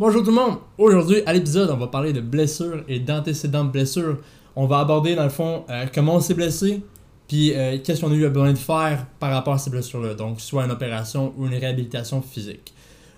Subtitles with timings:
[0.00, 0.56] Bonjour tout le monde!
[0.78, 4.16] Aujourd'hui, à l'épisode, on va parler de blessures et d'antécédents de blessures.
[4.56, 6.82] On va aborder, dans le fond, euh, comment on s'est blessé,
[7.28, 10.14] puis euh, qu'est-ce qu'on a eu besoin de faire par rapport à ces blessures-là.
[10.14, 12.72] Donc, soit une opération ou une réhabilitation physique.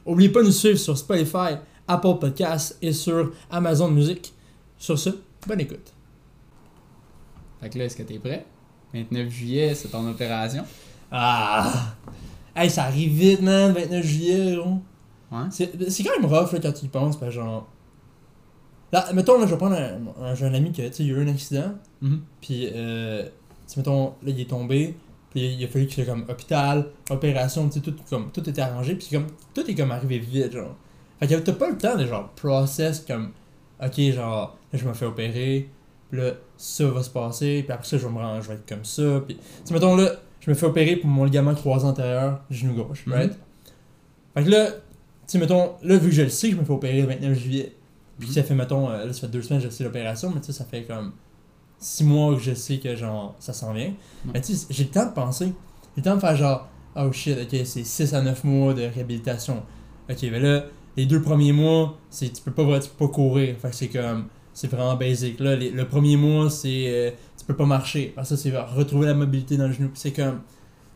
[0.05, 1.55] N'oubliez pas de nous suivre sur Spotify,
[1.87, 4.33] Apple Podcasts et sur Amazon Music.
[4.77, 5.11] Sur ce,
[5.46, 5.93] bonne écoute.
[7.61, 8.45] Fait que là, est-ce que t'es prêt?
[8.93, 10.64] 29 juillet, c'est ton opération.
[11.12, 11.95] Ah!
[12.57, 14.80] Hey, ça arrive vite, man, 29 juillet, gros.
[15.32, 15.48] Ouais.
[15.50, 17.66] C'est quand même rough là, quand tu y penses, parce genre.
[18.92, 21.72] Là, mettons, là, je vais prendre un, un, ami qui a, eu un accident,
[22.02, 22.20] Mhm.
[22.42, 23.27] puis, euh,
[23.78, 24.95] mettons, là, il est tombé,
[25.30, 28.95] puis il a fallu qu'il soit comme hôpital, opération, tu tout, comme, tout était arrangé,
[28.95, 30.77] puis comme, tout est comme arrivé vite, genre.
[31.18, 33.30] Fait que t'as pas le temps de, genre, process comme,
[33.83, 35.70] ok, genre, là, je me fais opérer,
[36.10, 38.55] puis là, ça va se passer, puis après ça, je vais me rendre, je vais
[38.56, 40.10] être comme ça, puis, tu mettons, là,
[40.41, 43.12] je me fais opérer pour mon ligament croisé antérieur, genou gauche, Mhm.
[43.14, 43.33] right?
[44.34, 44.69] Fait que là,
[45.33, 47.75] sais, mettons, là, vu que je le sais je me fais opérer le 29 juillet,
[48.19, 48.34] puis Mhm.
[48.34, 50.47] ça fait, mettons, euh, là, ça fait deux semaines que je sais l'opération, mais tu
[50.47, 51.12] sais, ça fait comme
[51.78, 53.92] six mois que je sais que, genre, ça s'en vient.
[54.33, 55.47] Mais tu sais, j'ai le temps de penser.
[55.47, 55.52] J'ai
[55.98, 59.62] le temps de faire, genre, oh shit, ok, c'est 6 à 9 mois de réhabilitation.
[60.11, 60.64] Ok, ben là,
[60.97, 63.56] les deux premiers mois, c'est tu peux pas, tu peux pas courir.
[63.58, 65.41] Fait que c'est comme, c'est vraiment basic.
[65.41, 68.12] Là, les- le premier mois, c'est, euh, tu peux pas marcher.
[68.14, 69.91] Parce que ça, c'est retrouver la mobilité dans le genou.
[69.94, 70.41] C'est comme,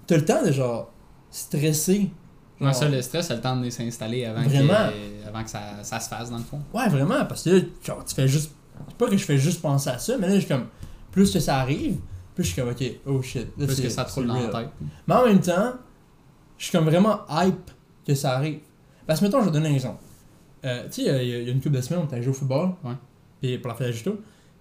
[0.07, 0.93] t'as le temps de, genre,
[1.31, 2.11] stresser.
[2.61, 6.01] Ouais, ça, le stress, a le temps de s'installer avant, que, avant que ça, ça
[6.01, 6.61] se fasse, dans le fond.
[6.73, 8.53] Ouais, vraiment, parce que là, genre, tu fais juste.
[8.89, 10.67] C'est pas que je fais juste penser à ça, mais là, je suis comme.
[11.13, 11.97] Plus que ça arrive,
[12.35, 13.47] plus je suis comme, ok, oh shit.
[13.59, 14.69] Là, Plus que ça te dans la tête.
[15.07, 15.73] Mais en même temps,
[16.59, 17.71] je suis comme vraiment hype
[18.07, 18.59] que ça arrive.
[19.07, 20.03] Parce que, mettons, je vais donner un exemple.
[20.65, 22.23] Euh, tu sais, il y, a- il y a une couple de semaines, on était
[22.23, 22.71] joué au football.
[22.85, 22.93] Ouais.
[23.41, 24.21] Puis pour la fête Justo.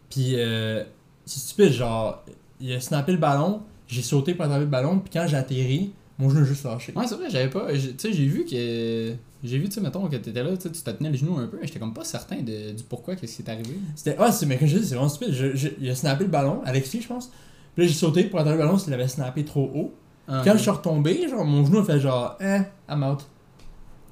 [0.09, 0.83] Puis, euh,
[1.25, 2.23] c'est stupide, genre,
[2.61, 5.91] il a snappé le ballon, j'ai sauté pour attraper le ballon, puis quand j'ai atterri,
[6.17, 6.93] mon genou juste lâché.
[6.95, 7.71] Ouais, c'est vrai, j'avais pas.
[7.73, 9.13] Tu sais, j'ai vu que.
[9.43, 11.57] J'ai vu, tu sais, mettons, que t'étais là, tu te tenais le genou un peu,
[11.61, 13.77] mais j'étais comme pas certain de, du pourquoi, qu'est-ce qui est arrivé.
[13.95, 14.15] C'était.
[14.19, 15.33] Ah, c'est, mais comme je dis, c'est vraiment stupide.
[15.33, 17.27] Je- je- il a snappé le ballon, Alexis, je pense?
[17.75, 19.93] Puis là, j'ai sauté pour attraper le ballon, s'il avait snappé trop haut.
[20.27, 23.19] Ah, Quand je suis retombé, genre, mon genou a fait genre, eh, I'm out.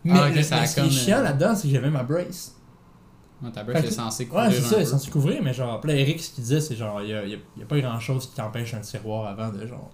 [0.03, 1.89] Mais Ah, ok, le- ça mais ce qui est chiant euh, là-dedans, c'est que j'avais
[1.89, 2.55] ma brace.
[3.41, 4.81] Ouais, ta que- est censée couvrir Ouais, c'est ça, peu.
[4.81, 7.13] ils sont censés couvrir, mais genre, là, Eric, ce qu'il disait, c'est genre, il y
[7.13, 9.65] a, y a- il y a pas grand chose qui t'empêche un tiroir avant de
[9.65, 9.89] genre,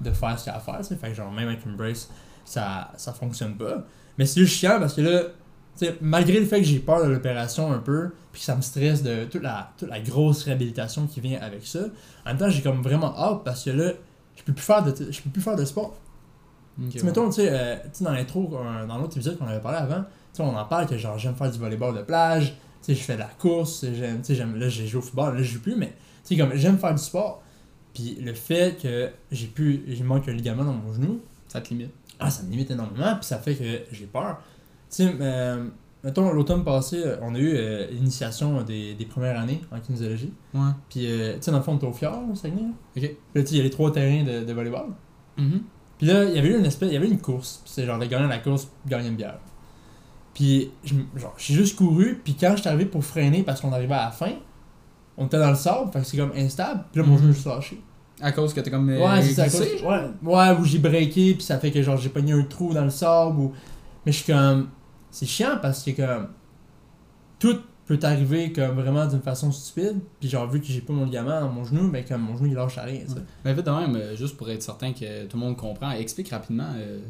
[0.00, 0.96] de faire ce qu'il y a à faire, tu sais.
[0.96, 2.08] Fait que genre, même avec une brace,
[2.44, 3.84] ça, ça fonctionne pas.
[4.18, 5.20] Mais c'est juste chiant parce que là,
[5.76, 8.54] tu sais, malgré le fait que j'ai peur de l'opération un peu, puis que ça
[8.56, 11.80] me stresse de toute la, toute la grosse réhabilitation qui vient avec ça,
[12.24, 13.92] en même temps, j'ai comme vraiment hâte parce que là,
[14.36, 15.96] je peux plus faire de, je peux plus faire de sport.
[16.80, 17.04] Ok, Tu sais, ouais.
[17.04, 18.52] mettons, tu sais, euh, tu sais, dans l'intro,
[18.88, 21.34] dans l'autre épisode qu'on avait parlé avant, tu sais, on en parle que genre j'aime
[21.36, 24.34] faire du volleyball de plage, tu sais, je fais de la course, j'aime, tu sais,
[24.34, 25.94] j'aime, là j'ai joué au football, là je joue plus, mais
[26.24, 27.42] tu sais, comme j'aime faire du sport.
[27.94, 31.70] Puis le fait que j'ai pu, il manque un ligament dans mon genou, Ça te
[31.70, 31.90] limite.
[32.18, 34.38] ah, ça me limite énormément, puis ça fait que j'ai peur.
[34.90, 35.64] Tu sais, euh,
[36.02, 40.32] mettons, l'automne passé, euh, on a eu euh, l'initiation des, des premières années en kinésiologie.
[40.52, 40.60] Ouais.
[40.88, 42.62] Puis, euh, tu sais, dans le fond, t'es au fjord, au Saguenay.
[42.96, 43.02] Ok.
[43.02, 44.86] Puis là, tu sais, il y a les trois terrains de, de volleyball.
[45.38, 45.62] Mhm.
[45.98, 47.60] Puis là, il y avait eu une espèce, il y avait une course.
[47.64, 49.38] Puis c'est genre le gagnant de la course gagnait une bière.
[50.34, 52.20] Puis je, genre, j'ai juste couru.
[52.24, 54.32] Puis quand j'étais arrivé pour freiner parce qu'on arrivait à la fin,
[55.16, 56.84] on était dans le sable, fait que c'est comme instable.
[56.92, 57.18] Puis là, mon Mhm.
[57.20, 57.80] genou est juste lâché.
[58.20, 58.88] À cause que t'es comme.
[58.90, 59.42] euh, ouais, c'est ça.
[59.44, 61.34] à cause- Ouais, ouais, où j'ai breaké.
[61.34, 63.38] Puis ça fait que genre j'ai pogné un trou dans le sable.
[63.38, 63.52] Ou...
[64.06, 64.68] Mais je suis comme.
[65.10, 66.28] C'est chiant parce que comme.
[67.38, 69.98] Tout peut arriver comme vraiment d'une façon stupide.
[70.20, 72.46] Puis genre, vu que j'ai pas mon ligament dans mon genou, mais comme mon genou
[72.48, 73.00] il lâche à rien.
[73.06, 73.20] tu sais.
[73.44, 76.30] Mais vite de même, euh, juste pour être certain que tout le monde comprend, explique
[76.30, 77.00] rapidement euh,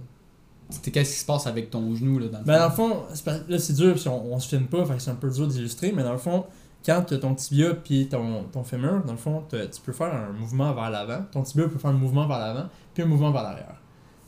[0.70, 2.88] c'était- qu'est-ce qui se passe avec ton genou là, dans le Ben, dans fond.
[2.88, 5.10] le fond, c'est là c'est dur, puis on, on se filme pas, fait que c'est
[5.10, 6.44] un peu dur d'illustrer, mais dans le fond,
[6.84, 10.32] quand t'as ton tibia puis ton, ton fémur, dans le fond, tu peux faire un
[10.32, 11.24] mouvement vers l'avant.
[11.32, 13.80] Ton tibia peut faire un mouvement vers l'avant, puis un mouvement vers l'arrière.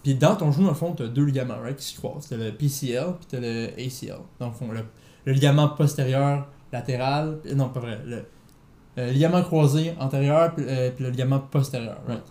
[0.03, 2.29] Puis dans ton genou, dans le fond, t'as deux ligaments right, qui se croisent.
[2.29, 4.21] T'as le PCL, puis t'as le ACL.
[4.39, 8.25] Dans le fond, le, ligament postérieur latéral, euh, non, pas vrai, le,
[9.11, 11.99] ligament croisé antérieur, puis, euh, puis le ligament postérieur.
[12.07, 12.23] Right.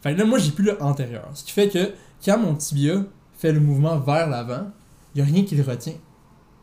[0.00, 1.28] Fait que là, moi, j'ai plus le antérieur.
[1.34, 1.92] Ce qui fait que
[2.24, 3.02] quand mon tibia
[3.36, 4.70] fait le mouvement vers l'avant,
[5.14, 5.94] il n'y a rien qui le retient.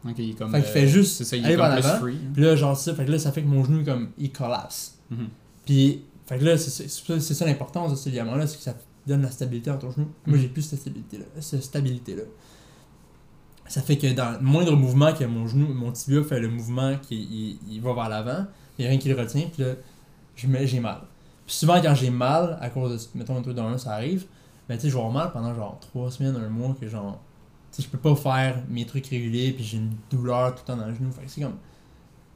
[0.06, 0.52] Ok, il est comme.
[0.52, 2.16] Fait qu'il fait juste C'est ça, il est comme plus free.
[2.16, 2.32] hein.
[2.34, 4.98] Puis là, genre ça, fait que là, ça fait que mon genou, comme, il collapse.
[5.10, 5.28] Mhm.
[5.66, 8.76] Puis, fait que là, c'est- ça, l'importance de ce ligament-là, c'est que ça
[9.08, 10.08] donne la stabilité dans ton genou.
[10.26, 10.42] Moi, Mhm.
[10.42, 11.26] j'ai plus cette stabilité-là.
[11.40, 12.24] Cette stabilité-là.
[13.68, 16.98] Ça fait que dans le moindre mouvement que mon genou, mon tibia fait le mouvement
[17.02, 18.46] qui il, il va vers l'avant,
[18.78, 19.74] il n'y a rien qui le retient, puis là,
[20.36, 21.00] j'ai mal.
[21.48, 24.26] Puis souvent, quand j'ai mal, à cause de, mettons, un truc dans un, ça arrive,
[24.68, 27.22] ben tu sais, je vais avoir mal pendant genre 3 semaines, un mois, que genre,
[27.82, 30.88] je peux pas faire mes trucs réguliers, puis j'ai une douleur tout le temps dans
[30.88, 31.12] le genou.
[31.12, 31.58] Fait c'est comme.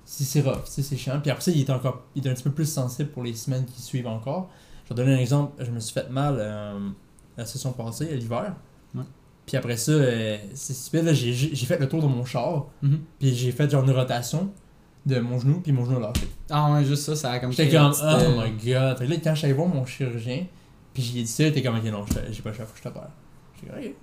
[0.06, 1.19] C'est c'est rough, c'est chiant.
[1.22, 2.04] Puis après ça, il est encore.
[2.16, 4.50] Il est un petit peu plus sensible pour les semaines qui suivent encore.
[4.86, 5.62] Je vais donner un exemple.
[5.63, 6.89] Je me suis fait mal euh,
[7.36, 8.56] la session passée, à l'hiver.
[8.95, 9.04] Ouais.
[9.45, 13.00] Puis après ça, euh, c'est stupide, là, j'ai fait le tour de mon char, Mhm.
[13.19, 14.51] puis j'ai fait genre une rotation
[15.06, 16.28] de mon genou, puis mon genou a lâché.
[16.50, 18.98] Ah ouais, juste ça, ça a comme J'étais comme, oh euh, my god.
[18.98, 20.45] Fait que là, quand j'allais voir mon chirurgien,
[20.94, 22.80] puis j'ai dit ça, était comme, ok, non, je- j'ai pas le choix, faut que
[22.80, 23.10] je t'opère.
[23.62, 23.95] J'ai dit, ok.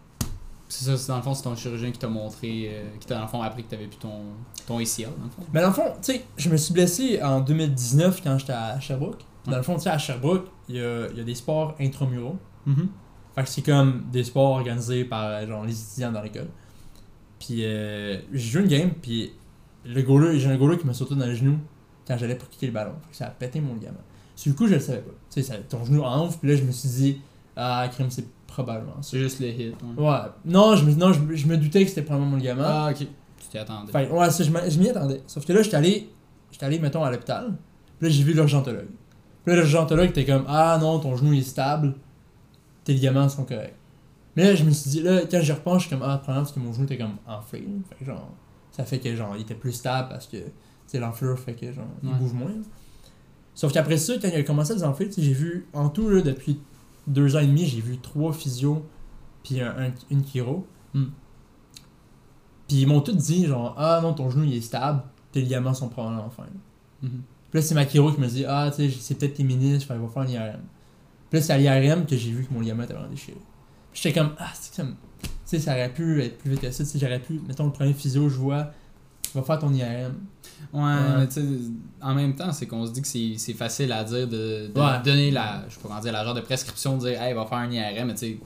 [0.69, 3.17] C'est ça, c'est dans le fond, c'est ton chirurgien qui t'a montré, euh, qui t'a
[3.17, 4.23] dans le fond appris que t'avais plus ton,
[4.67, 5.43] ton ACL, dans le fond.
[5.53, 8.81] Mais dans le fond, tu sais, je me suis blessé en 2019 quand j'étais à
[8.81, 9.21] Sherbrooke.
[9.45, 9.57] Dans Ouais.
[9.59, 12.39] le fond, tu sais, à Sherbrooke, il y a, y a des sports intramuraux.
[12.67, 12.89] Mhm.
[13.35, 16.49] Fait que c'est comme des sports organisés par genre les étudiants dans l'école.
[17.39, 19.33] Puis euh, j'ai joué une game, puis
[19.85, 21.59] le goaler, j'ai un goaler qui m'a sauté dans le genou
[22.07, 22.93] quand j'allais pour kicker le ballon.
[23.03, 23.99] Fait que ça a pété mon ligament.
[24.37, 25.13] Sur le coup, je le savais pas.
[25.31, 27.21] Tu sais, ton genou enfle, puis là, je me suis dit,
[27.57, 29.03] ah, crime, c'est probablement.
[29.03, 29.75] C'est juste le hit.
[29.97, 30.05] Ouais.
[30.09, 30.19] Ouais.
[30.45, 32.63] Non, je me, non, je, je me doutais que c'était probablement mon ligament.
[32.65, 32.99] Ah, ok.
[32.99, 33.91] Tu t'y attendais.
[33.93, 35.21] Fait ouais, ça, je m'y attendais.
[35.27, 36.09] Sauf que là, j'étais allé,
[36.53, 37.57] j'étais allé, mettons, à l'hôpital.
[37.99, 38.89] Puis là, j'ai vu l'urgentologue.
[39.45, 41.95] Puis là, l'urgentologue était comme, ah non, ton genou est stable,
[42.85, 43.75] tes ligaments sont corrects.
[44.37, 46.45] Mais là, je me suis dit, là, quand j'y repense, je suis comme, ah, probablement
[46.45, 47.67] parce que mon genou était comme enflé.
[47.89, 48.31] Fait que genre,
[48.73, 50.39] ça fait que genre, il était plus stable parce que,
[50.87, 52.15] sais, l'enflure fait que genre, il Ouais.
[52.19, 52.53] bouge moins.
[53.55, 56.21] Sauf qu'après ça, quand il a commencé à tu sais, j'ai vu, en tout, là,
[56.23, 56.61] depuis
[57.07, 58.85] deux ans et demi, j'ai vu trois physios,
[59.43, 60.67] puis un, un- une chiro.
[60.95, 61.07] Hmm.
[62.69, 65.03] Puis ils m'ont tous dit, genre, ah non, ton genou il est stable,
[65.33, 66.45] tes ligaments sont probablement fins.
[67.03, 67.11] Mhm.
[67.51, 69.93] Puis là, c'est ma chiro qui me dit, ah, tu sais, c'est peut-être tes ministres,
[69.95, 70.61] il va faire un IRM.
[71.31, 73.37] Puis là, c'est à l'IRM que j'ai vu que mon ligament était vraiment déchiré.
[73.93, 76.85] J'étais comme, ah, c'est comme, tu sais, ça aurait pu être plus vite que ça,
[76.85, 78.73] tu sais, j'aurais pu, mettons, le premier physio, je vois,
[79.39, 80.15] va faire ton IRM.
[80.73, 81.43] Ouais, mais tu sais,
[82.03, 85.01] en même temps, c'est qu'on se dit que c'est facile à dire de, de Ouais.
[85.05, 87.45] donner la, je sais pas comment dire, la genre de prescription, de dire, hey, va
[87.47, 88.39] faire un IRM, mais tu sais,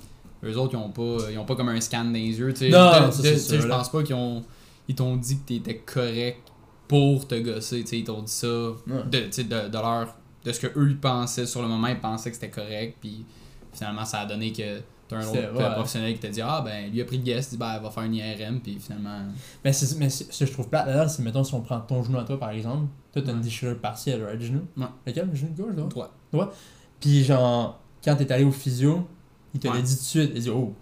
[0.45, 2.71] eux autres, ils ont pas, ils ont pas comme un scan dans les yeux, tu
[2.71, 2.71] sais.
[2.71, 4.45] Je pense pas qu'ils ont,
[4.89, 6.43] ils t'ont dit que t'étais correct
[6.87, 9.03] pour te gosser, tu sais, ils t'ont dit ça Ouais.
[9.11, 10.15] de, de, de leur,
[10.45, 13.25] de ce que eux ils pensaient sur le moment, ils pensaient que c'était correct, puis
[13.73, 15.73] finalement, ça a donné que t'as un autre ouais.
[15.75, 17.91] professionnel qui t'a dit, ah, ben, lui a pris le guest, il dit, ben, va
[17.91, 19.19] faire un IRM, puis finalement.
[19.65, 22.25] Mais, ce que je trouve plate là-dedans, c'est, mettons, si on prend ton genou à
[22.25, 24.63] toi, par exemple, toi, t'as une déchirure partielle, right, genou?
[24.77, 24.87] Ouais.
[25.07, 26.11] Lequel, le genou de gauche, là?
[26.31, 26.53] Toi.
[27.01, 29.07] Puis genre, quand t'es allé au physio,
[29.55, 30.75] il te l'a dit tout de suite, il dit, oh,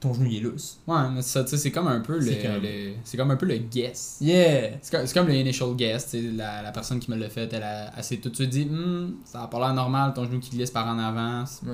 [0.00, 0.80] ton genou il est lousse.
[0.86, 3.30] Ouais, mais ça, tu sais, c'est comme un peu le, C'est comme- le- c'est comme
[3.30, 4.18] un peu le guess.
[4.20, 4.72] Yeah!
[4.82, 7.62] C'est comme, le initial guess, tu sais, la, la personne qui me l'a fait, elle,
[7.62, 10.40] a, elle s'est tout de suite dit, Hum, ça a pas l'air normal, ton genou
[10.40, 11.72] qui glisse par en avant, Ouais.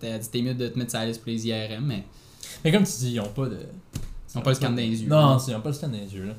[0.00, 2.04] T'as dit, t'es mieux de te mettre sur la liste pour les IRM, mais
[2.64, 3.58] Mais comme tu dis, ils ont pas de.
[4.34, 5.08] ils ont pas le scan dans les yeux.
[5.08, 6.34] Non, ils ont pas le scan dans les yeux, là.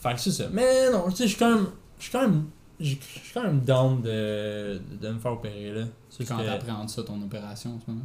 [0.00, 0.44] Fait que c'est ça.
[0.52, 1.66] Mais non, tu sais, je suis quand même.
[1.98, 2.44] Je suis quand même.
[2.78, 5.84] Je je suis quand même down de, de me faire opérer, là.
[6.18, 8.04] Juste que t'appréhendes ça, ton opération en ce moment?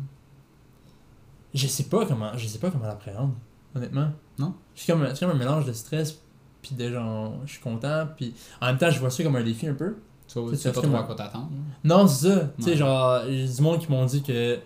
[1.54, 2.32] Je sais pas comment.
[2.38, 3.34] Je sais pas comment l'appréhender,
[3.76, 4.10] honnêtement.
[4.40, 4.54] Non?
[4.74, 6.18] C'est comme, c'est comme un mélange de stress,
[6.62, 7.34] puis de genre.
[7.46, 9.96] Je suis content, puis en même temps, je vois ça comme un défi un peu.
[10.28, 11.50] Tu sais, pas comme trop à quoi t'attendre.
[11.84, 12.54] Non, c'est ça.
[12.58, 14.58] Tu sais, genre, j'ai du monde qui m'ont dit que,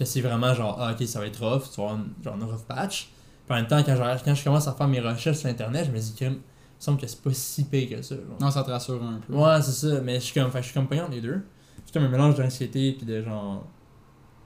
[0.00, 2.34] que c'est vraiment genre, ah, ok, ça va être rough, tu vas avoir une, genre
[2.36, 3.10] une rough patch.
[3.46, 5.86] Puis en même temps, quand je, quand je commence à faire mes recherches sur internet,
[5.86, 6.38] je me dis que, il me
[6.78, 8.14] semble que c'est pas si pire que ça.
[8.14, 8.40] genre.
[8.40, 9.34] Non, ça te rassure un peu.
[9.34, 11.42] Ouais, c'est ça, mais je suis comme, je suis comme payant les deux.
[11.84, 13.66] C'est comme un mélange d'anxiété puis de genre,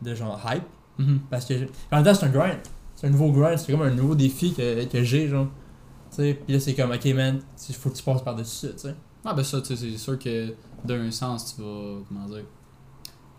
[0.02, 0.64] de genre hype.
[0.98, 1.20] Mhm.
[1.30, 2.58] Parce que, en même temps, c'est un grind.
[2.96, 5.46] C'est un nouveau grind, c'est comme un nouveau défi que, que j'ai, genre.
[6.10, 8.72] Tu sais, puis là, c'est comme, ok, man, il faut que tu passes par-dessus ça,
[8.72, 8.94] tu sais.
[9.24, 10.54] Ah, ben ça, tu sais, c'est sûr que
[10.84, 12.00] d'un sens, tu vas.
[12.08, 12.44] Comment dire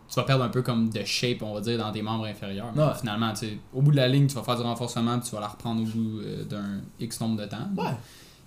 [0.07, 2.71] Tu vas perdre un peu comme de shape, on va dire, dans tes membres inférieurs.
[2.75, 2.93] Mais Ouais.
[2.99, 5.35] Finalement, tu sais, au bout de la ligne, tu vas faire du renforcement, puis tu
[5.35, 7.67] vas la reprendre au bout euh, d'un X nombre de temps.
[7.77, 7.85] Ouais.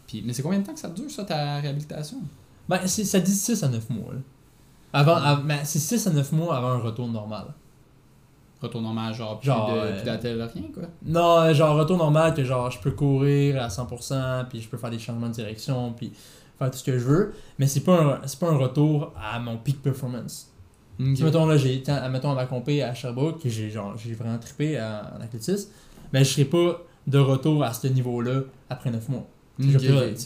[0.06, 2.18] Puis, mais c'est combien de temps que ça dure, ça, ta réhabilitation?
[2.68, 4.20] Ben, ça dit 6 à 9 mois, là.
[4.92, 7.46] Avant, av- ben, c'est 6 à 9 mois avant un retour normal.
[8.62, 10.30] Retour normal, genre, plus Genre, de euh, plus
[10.60, 10.82] rien, quoi.
[11.04, 14.76] Non, euh, genre retour normal que genre je peux courir à 100%, puis je peux
[14.76, 16.12] faire des changements de direction, puis
[16.58, 19.58] faire tout ce que je veux, mais c'est pas un, pas un retour à mon
[19.58, 20.50] peak performance.
[21.14, 24.38] Si, mettons là, j'ai mettons à ma compé à Sherbrooke, que j'ai genre j'ai vraiment
[24.38, 25.70] trippé en athlétisme,
[26.12, 29.26] mais je serai pas de retour à ce niveau-là après 9 mois.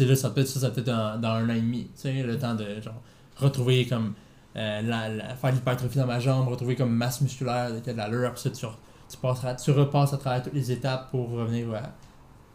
[0.07, 2.03] Là, ça peut être ça, ça peut être dans, dans un an et demi, tu
[2.03, 3.01] sais, le temps de genre
[3.37, 4.15] retrouver comme
[4.57, 8.41] euh, la, la- faire l'hypertrophie dans ma jambe, retrouver comme masse musculaire, de l'allure, après
[8.41, 8.67] ça tu,
[9.09, 11.83] tu, passeras, tu repasses à travers toutes les étapes pour revenir à.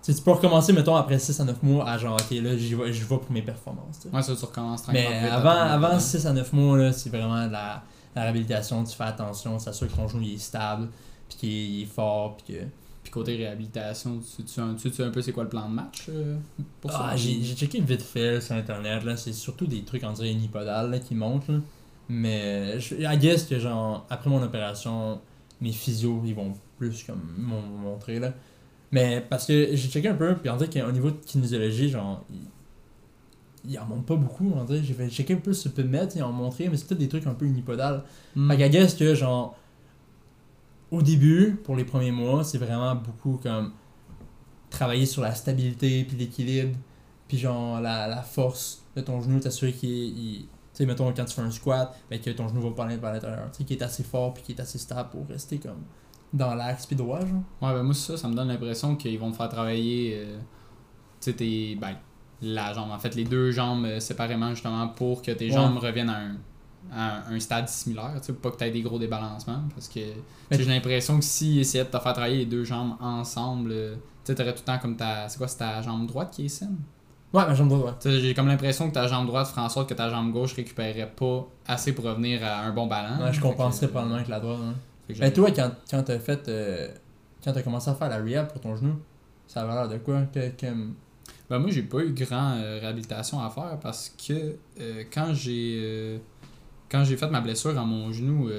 [0.04, 2.94] Tu peux recommencer, mettons, après 6 à 9 mois à genre, ok, là, j'y vais,
[2.94, 4.00] j'y vais pour mes performances.
[4.02, 4.16] tu sais.
[4.16, 6.00] Ouais, ça, tu recommences Mais tranquillement vite avant, avant rythme.
[6.00, 7.84] 6 à 9 mois, là, c'est vraiment la,
[8.18, 10.90] la réhabilitation, tu fais attention, s'assure que ton genou il est stable,
[11.30, 12.60] puis qu'il est, fort, puis que.
[13.04, 15.74] Puis côté réhabilitation, tu sais un, tu sais un peu c'est quoi le plan de
[15.74, 16.36] match euh,
[16.82, 17.10] pour ça?
[17.12, 20.92] Ah, j'ai checké vite fait sur internet, là, c'est surtout des trucs en dirait unipodal
[20.92, 21.48] là, qui montent.
[21.48, 21.60] Là.
[22.10, 25.22] Mais je, I guess que genre après mon opération,
[25.62, 28.34] mes physios ils vont plus comme m'ont montrer là.
[28.92, 32.26] Mais parce que j'ai checké un peu, puis on dirait qu'au niveau de kinésiologie, genre
[33.68, 34.84] ils en montrent pas beaucoup, on dirait.
[34.84, 37.10] J'ai fait checker un peu sur PubMed, ils en ont montré, mais c'est peut-être des
[37.10, 38.04] trucs un peu unipodal.
[38.36, 38.50] Hmm.
[38.52, 39.56] Fait qu'à que genre
[40.92, 43.74] au début, pour les premiers mois, c'est vraiment beaucoup comme
[44.70, 46.78] travailler sur la stabilité, puis l'équilibre,
[47.28, 50.42] puis genre la, la force de ton genou, t'assurer qu'il il-
[50.74, 52.98] Tu sais, mettons, quand tu fais un squat, ben, que ton genou va pas aller
[52.98, 53.50] vers l'intérieur.
[53.52, 55.84] Tu sais, qu'il est assez fort, puis qu'il est assez stable pour rester comme
[56.34, 57.42] dans l'axe, puis droit, genre.
[57.62, 60.38] Ouais, ben moi, ça, ça me donne l'impression qu'ils vont te faire travailler, euh,
[61.20, 61.96] tu sais, tes, ben,
[62.42, 65.52] la jambe, en fait, les deux jambes euh, séparément, justement, pour que tes Ouais.
[65.52, 66.36] jambes reviennent à un,
[66.94, 69.88] à un stade similaire, tu sais, pour pas que tu aies des gros débalancements, parce
[69.88, 70.00] que
[70.52, 73.96] Mais- j'ai l'impression que s'ils essayaient de te faire travailler les deux jambes ensemble, euh,
[73.96, 76.46] tu sais, t'aurais tout le temps comme ta, c'est quoi, c'est ta jambe droite qui
[76.46, 76.78] est saine?
[77.34, 79.94] Ouais, ma jambe droite, j'ai comme l'impression que ta jambe droite ferait en sorte que
[79.94, 83.22] ta jambe gauche récupérait pas assez pour revenir à un bon ballon.
[83.26, 83.34] ouais.
[83.34, 84.60] Je compenserais que- probablement avec la droite,
[85.10, 86.48] Ben, j'ai- toi, quand, quand t'as fait.
[86.48, 86.88] euh,
[87.44, 88.96] quand t'as commencé à faire la rehab pour ton genou,
[89.46, 90.22] ça avait l'air de quoi?
[90.34, 90.88] Que, que-
[91.50, 95.78] Ben moi, j'ai pas eu grand euh, réhabilitation à faire parce que euh, quand j'ai
[95.82, 96.18] euh,
[96.90, 98.50] quand j'ai fait ma blessure à mon genou,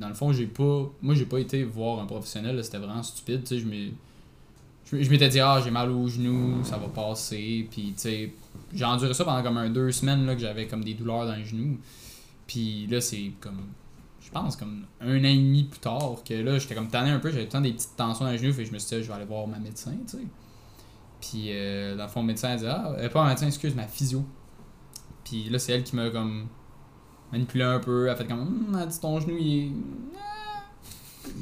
[0.00, 3.42] dans le fond, j'ai pas moi j'ai pas été voir un professionnel, c'était vraiment stupide,
[3.50, 8.34] je je m'étais dit ah, j'ai mal au genou, ça va passer, puis tu sais,
[8.72, 11.36] j'ai enduré ça pendant comme un deux semaines là que j'avais comme des douleurs dans
[11.36, 11.78] le genou.
[12.46, 13.62] Puis là, c'est comme
[14.20, 17.18] je pense comme un an et demi plus tard que là, j'étais comme tanné un
[17.18, 19.02] peu, j'avais temps des petites tensions dans le genou, fait que je me suis dit
[19.02, 20.24] je vais aller voir ma médecin, tu sais.
[21.22, 23.74] Puis, euh, dans le fond, le médecin a dit Ah, euh, pas un médecin, excuse,
[23.74, 24.22] ma physio.
[25.24, 26.48] Puis là, c'est elle qui m'a comme
[27.32, 28.04] manipulé un peu.
[28.06, 29.70] Elle a fait comme Hum, elle dit ton genou, il est.
[30.18, 30.62] Ah,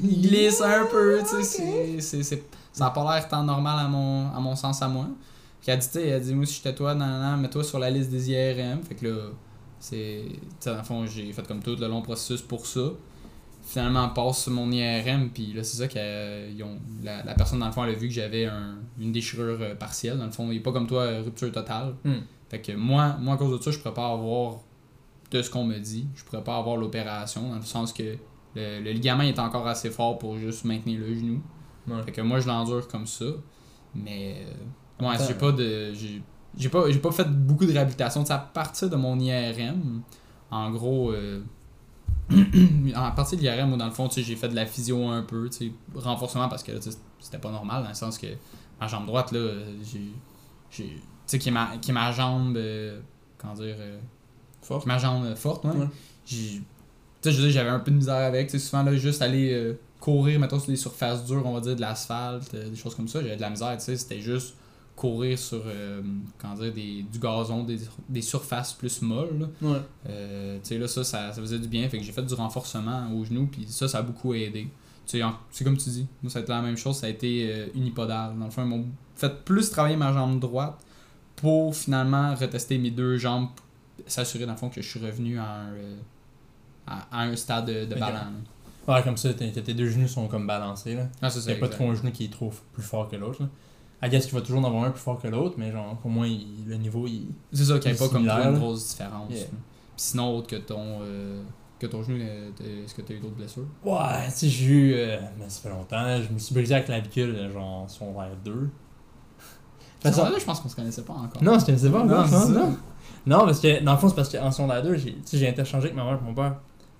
[0.03, 1.43] Il glisse un peu, tu sais.
[1.43, 4.87] c'est- c'est- c'est- Ça a pas l'air tant normal à mon, à mon sens à
[4.87, 5.07] moi.
[5.59, 7.19] Puis elle a dit, tu sais, elle a dit, moi, si j'étais toi, nan, nan,
[7.31, 8.81] nan, mets-toi sur la liste des IRM.
[8.83, 9.15] Fait que là,
[9.79, 10.23] c'est.
[10.29, 12.81] Tu sais, dans le fond, j'ai fait comme tout le long processus pour ça.
[13.71, 15.97] Finalement, passe sur mon IRM, puis là, c'est ça que
[17.05, 19.75] la, la personne, dans le fond, elle a vu que j'avais un- une déchirure euh,
[19.75, 20.17] partielle.
[20.17, 21.95] Dans le fond, il est pas comme toi, euh, rupture totale.
[22.03, 22.15] Hmm.
[22.49, 24.55] Fait que moi, moi, à cause de ça, je pourrais pas avoir
[25.31, 26.05] de ce qu'on me dit.
[26.15, 28.17] Je pourrais pas avoir l'opération, dans le sens que
[28.55, 31.41] le, le ligament est encore assez fort pour juste maintenir le genou.
[31.87, 32.03] Ouais.
[32.03, 33.23] Fait que moi, je l'endure comme ça.
[33.95, 34.35] Mais,
[35.01, 35.93] euh, ouais, j'ai pas de.
[36.57, 38.25] J'ai pas, j'ai pas fait beaucoup de réhabilitation.
[38.25, 40.01] Sais, à partir de mon IRM,
[40.51, 41.41] en gros, euh,
[42.95, 45.49] à partir de l'IRM, moi, dans le fond, j'ai fait de la physio un peu,
[45.95, 46.71] renforcement parce que
[47.19, 48.27] c'était pas normal, dans le sens que
[48.79, 49.49] ma jambe droite, là,
[49.83, 50.01] j'ai.
[50.71, 52.57] j'ai- Tu sais, qui est ma, qui est ma jambe.
[52.57, 52.99] euh,
[53.37, 53.75] comment dire.
[53.79, 53.99] euh,
[54.61, 54.79] Fort.
[54.83, 55.71] qui est ma jambe euh, forte, ouais.
[55.71, 55.87] Ouais.
[56.25, 56.61] J'ai-
[57.21, 58.47] Tu sais, je veux dire, j'avais un peu de misère avec.
[58.49, 61.61] Tu sais, souvent, là, juste aller euh, courir, mettons, sur des surfaces dures, on va
[61.61, 63.95] dire, de l'asphalte, des choses comme ça, j'avais de la misère, tu sais.
[63.97, 64.55] C'était juste
[65.01, 66.01] courir sur, euh,
[66.37, 69.49] comment dire, des, du gazon, des, des surfaces plus molles.
[69.61, 69.77] Ouais.
[70.07, 71.89] Euh, tu sais, là, ça, ça, ça faisait du bien.
[71.89, 74.67] Fait que j'ai fait du renforcement au genou, puis ça, ça a beaucoup aidé.
[75.07, 77.07] Tu sais, en- c'est comme tu dis, moi, ça a été la même chose, ça
[77.07, 78.37] a été euh, unipodal.
[78.37, 80.77] Dans le fond, ils m'ont fait plus travailler ma jambe droite
[81.35, 83.47] pour finalement retester mes deux jambes,
[84.05, 85.73] s'assurer, dans le fond, que je suis revenu à un,
[86.85, 88.27] à, à un stade de, là.
[88.87, 91.07] Ouais, comme ça, tes, tes deux genoux sont comme balancés, là.
[91.21, 91.51] Ah, c'est ça.
[91.51, 93.41] Il n'y a pas trop un genou qui est trop plus fort que l'autre.
[94.03, 96.09] I guess qu'il va toujours en avoir un plus fort que l'autre, mais genre, au
[96.09, 97.27] moins, il- le niveau, il.
[97.53, 99.31] C'est ça, qu'il n'y a pas comme trop une grosse différence.
[99.31, 99.45] Yeah.
[99.95, 101.43] sinon, autre que ton, euh,
[101.77, 102.49] que ton genou, euh,
[102.83, 103.65] est-ce que tu as eu d'autres blessures?
[103.85, 104.93] Ouais, tu sais, j'ai eu.
[104.95, 108.51] euh, mais ça fait longtemps, je me suis brisé la clavicule, genre, son vers 2.
[108.51, 108.59] De
[110.09, 111.43] toute façon- là, je pense qu'on se connaissait pas encore.
[111.43, 112.77] Non, je te sais pas encore, Non, non, non.
[113.27, 115.95] Non, parce que, dans le fond, c'est parce qu'en secondaire 2, j'ai tu interchangé avec
[115.95, 116.55] ma mère et mon père.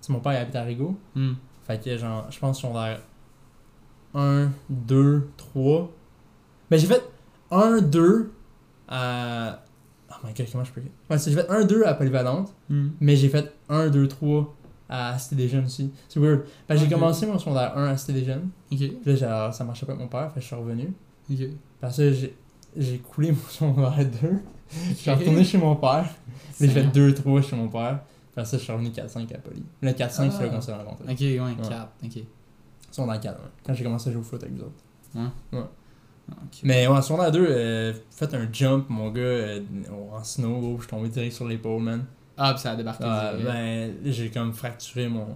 [0.05, 0.96] Tu mon père, il habite à Rigaud.
[1.15, 1.34] Hmm.
[1.65, 3.00] Fait que, genre, je pense secondaire
[4.13, 5.89] 1, 2, 3.
[6.72, 7.04] Mais j'ai fait
[7.51, 8.32] 1, 2
[8.88, 9.63] à.
[10.10, 10.82] Oh my god, comment je peux.
[10.82, 12.90] Ouais, j'ai fait 1, 2 à Polyvalente, Hmm.
[13.00, 14.56] mais j'ai fait 1, 2, 3
[14.90, 15.92] à Cité des Jeunes aussi.
[16.10, 16.44] C'est weird.
[16.68, 16.92] Que j'ai Ok.
[16.92, 18.50] commencé mon secondaire 1 à Cité des Jeunes.
[18.72, 18.78] Ok.
[18.80, 20.94] Puis là, genre, ça marchait pas avec mon père, fait que je suis revenu.
[21.32, 21.38] Ok.
[21.80, 22.36] Parce que j'ai
[22.78, 24.40] j'ai coulé mon secondaire 2.
[24.90, 26.06] Je suis retourné chez mon père.
[26.60, 27.12] J'ai fait Seigneur.
[27.12, 28.00] 2-3 chez mon père.
[28.36, 29.62] Puis ça, je suis revenu 4-5 à Poly.
[29.82, 30.48] Le 4-5, c'est là Ah.
[30.56, 31.12] qu'on s'est rencontrés.
[31.12, 31.88] Ok, ouais, 4.
[32.04, 32.16] Ok.
[32.16, 32.25] Ils
[32.92, 33.50] sont dans le 4, ouais.
[33.66, 35.25] Quand j'ai commencé à jouer au foot avec vous autres.
[36.63, 39.60] Mais ouais, secondaire 2, euh, faites un jump, mon gars, euh,
[40.12, 42.06] en snow, gros, puis je suis tombé direct sur l'épaule, man.
[42.38, 43.04] Ah, puis ça a débarqué.
[43.06, 45.28] Ah, ben, j'ai comme fracturé mon.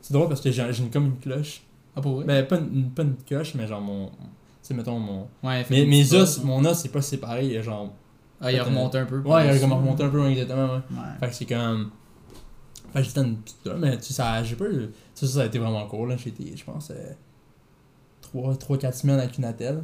[0.00, 1.62] C'est drôle parce que j'ai comme une cloche.
[1.94, 2.24] ah, pour vrai?
[2.24, 4.06] Ben, pas une, pas une coche, mais genre mon.
[4.08, 4.14] Tu
[4.62, 5.28] sais, mettons mon.
[5.42, 6.46] ouais, fait Mes, os, pas.
[6.46, 7.92] mon os, c'est pas séparé, il y a genre.
[8.40, 9.18] Ah, il remonté un peu.
[9.20, 10.80] Ouais, il a comme remonté un peu, ouais, exactement, ouais.
[10.90, 11.18] Ouais.
[11.20, 11.90] Fait que c'est comme.
[12.92, 14.64] Fait que j'étais une petite là, mais tu sais, ça, j'ai pas.
[15.14, 16.16] Ça, ça a été vraiment court, là.
[16.16, 16.90] J'ai été, je pense,
[18.34, 19.82] 3-4 semaines avec une attelle.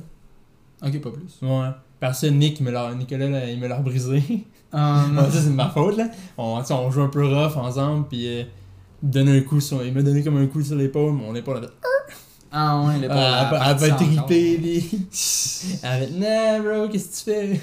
[0.85, 1.39] Ok, pas plus.
[1.43, 1.69] Ouais.
[2.01, 4.23] Parce que Nick, il me l'a, Nicolas, là, il me l'a brisé.
[4.75, 4.81] Ouais,
[5.31, 6.09] ça, c'est de ma faute, là.
[6.37, 8.43] On, joue un peu rough ensemble, puis euh,
[9.01, 11.33] il me donnait un coup sur, il m'a donné comme un coup sur l'épaule, mon
[11.37, 11.69] épaule avait.
[12.51, 14.27] ah, ouais, les Elle avait parti trippé, encore.
[14.27, 15.07] puis.
[15.85, 17.61] Elle dit, nah, bro, qu'est-ce que tu fais?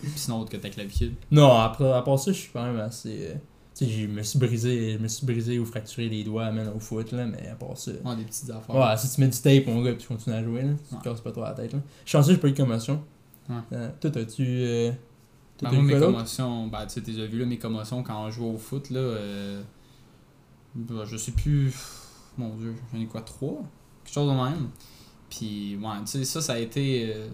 [0.00, 1.12] Puis sinon, autre que ta clavicule.
[1.30, 3.34] Non, après, à part ça, je suis quand même assez.
[3.80, 7.12] Je me suis brisé, je me suis brisé ou fracturé les doigts, man, au foot,
[7.12, 7.92] là, mais à part ça.
[8.04, 8.74] Ouais, des petites affaires.
[8.74, 10.96] Ouais, si tu mets du tape, mon gars, puis tu continues à jouer, là, tu
[10.96, 11.80] te casses pas trop la tête, là.
[12.04, 13.02] Je suis chanceux, j'ai pas eu de commotion.
[13.72, 14.44] Euh, toi, t'as-tu.
[14.46, 14.92] Euh,
[15.56, 18.48] t'as moi, mes commotions, ben, tu sais, t'as vu, là, mes commotions quand on jouait
[18.48, 19.62] au foot, là, euh,
[20.74, 21.74] ben, je sais plus,
[22.36, 23.62] mon dieu, j'en ai quoi, trois?
[24.04, 24.68] Quelque chose de même.
[25.30, 27.28] Puis, ouais, tu sais, ça, ça a été, euh,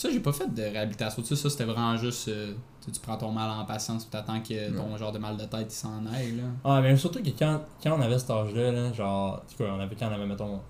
[0.00, 2.52] ça, j'ai pas fait de réhabilitation, tu sais, ça, c'était vraiment juste, euh,
[2.84, 5.44] tu tu prends ton mal en patience, puis t'attends que ton genre de mal de
[5.44, 6.44] tête, il s'en aille, là.
[6.64, 9.96] Ah, mais surtout que quand, quand on avait cet âge-là, là, genre, cas, on avait,
[9.96, 10.60] quand on avait, mettons,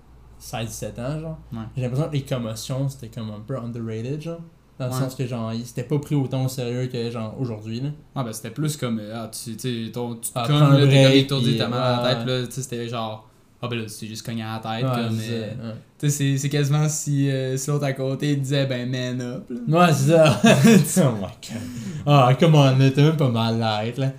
[0.41, 1.59] 16-17 ans, genre, Ouais.
[1.75, 4.39] j'ai l'impression que les commotions, c'était comme un peu underrated, genre.
[4.79, 4.97] Dans le Ouais.
[4.99, 7.89] sens que, genre, c'était pas pris autant au sérieux que, genre, aujourd'hui, là.
[8.15, 10.81] Ah, ben, c'était plus comme, euh, ah, tu tu ton- tu te Ah, là, t'es
[10.81, 13.27] comme break, étourdi, puis, t'as mal à la tête, là, tu sais, c'était genre,
[13.61, 15.75] ah, ben là, tu t'es juste cogné à la tête, Ouais, comme, c'est euh, ouais.
[15.99, 19.49] Tu sais, c'est- c'est quasiment si, euh, si l'autre à côté disait, ben, man up,
[19.49, 19.87] là.
[19.87, 21.07] Ouais, c'est ça.
[21.09, 21.61] oh my god.
[22.05, 24.13] Ah, comment on était même pas mal à être, là.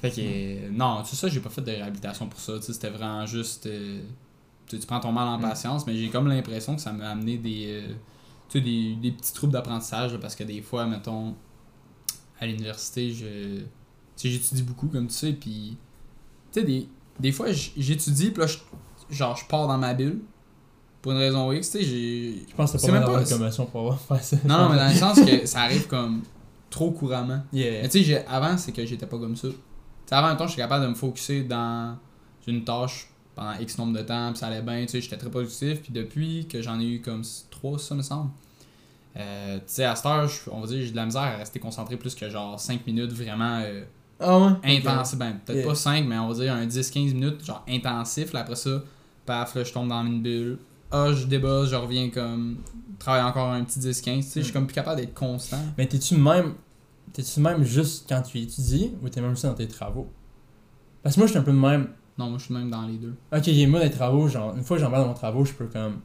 [0.00, 2.72] Fait que, euh, non, tout ça, j'ai pas fait de réhabilitation pour ça, tu sais,
[2.72, 4.00] c'était vraiment juste, euh,
[4.66, 5.42] tu sais, tu prends ton mal en Mm.
[5.42, 7.84] patience, mais j'ai comme l'impression que ça m'a amené des,
[8.48, 11.34] tu sais, des, des petits troubles d'apprentissage, là, parce que des fois, mettons,
[12.40, 13.64] à l'université, je, tu
[14.16, 15.76] sais, j'étudie beaucoup, comme tu sais, puis,
[16.52, 16.88] tu sais, des,
[17.20, 18.58] des fois, j'étudie, puis là, je-
[19.14, 20.20] genre, je pars dans ma bulle,
[21.02, 22.46] pour une raison X, tu sais, j'ai...
[22.50, 24.36] Je pense que C'est pas mal pas- d'avoir une commotion pour avoir fait ça.
[24.44, 26.22] Non, non, mais dans le sens que ça arrive comme
[26.70, 27.42] trop couramment.
[27.52, 27.82] Yeah.
[27.82, 29.48] Mais tu sais, avant, c'est que j'étais pas comme ça.
[30.10, 31.96] Avant, un temps, j'étais capable de me focuser dans
[32.46, 35.30] une tâche pendant X nombre de temps, puis ça allait bien, tu sais, j'étais très
[35.30, 35.80] productif.
[35.82, 38.30] Puis depuis que j'en ai eu comme 3, ça me semble,
[39.16, 41.58] euh, tu sais, à cette heure, on va dire, j'ai de la misère à rester
[41.60, 43.84] concentré plus que genre 5 minutes vraiment euh,
[44.20, 44.52] Ah ouais?
[44.78, 45.18] intensif.
[45.18, 45.66] Ben, peut-être Yeah.
[45.68, 48.32] pas 5, mais on va dire un 10-15 minutes, genre intensif.
[48.32, 48.82] Là, après ça,
[49.26, 50.58] paf, là, je tombe dans une bulle.
[50.90, 52.58] Ah, je débosse, je reviens comme.
[52.98, 54.16] Travaille encore un petit 10-15.
[54.16, 54.54] Tu sais, je suis Mm.
[54.54, 55.58] comme plus capable d'être constant.
[55.76, 56.54] Mais t'es-tu même.
[57.12, 60.08] T'es-tu même juste quand tu étudies ou t'es même aussi dans tes travaux?
[61.02, 61.88] Parce que moi, je suis un peu de même.
[62.18, 63.14] Non, moi, je suis même dans les deux.
[63.32, 65.52] Ok, ok, moi, les travaux, genre, une fois que j'en vais dans mon travaux, je
[65.52, 66.00] peux comme.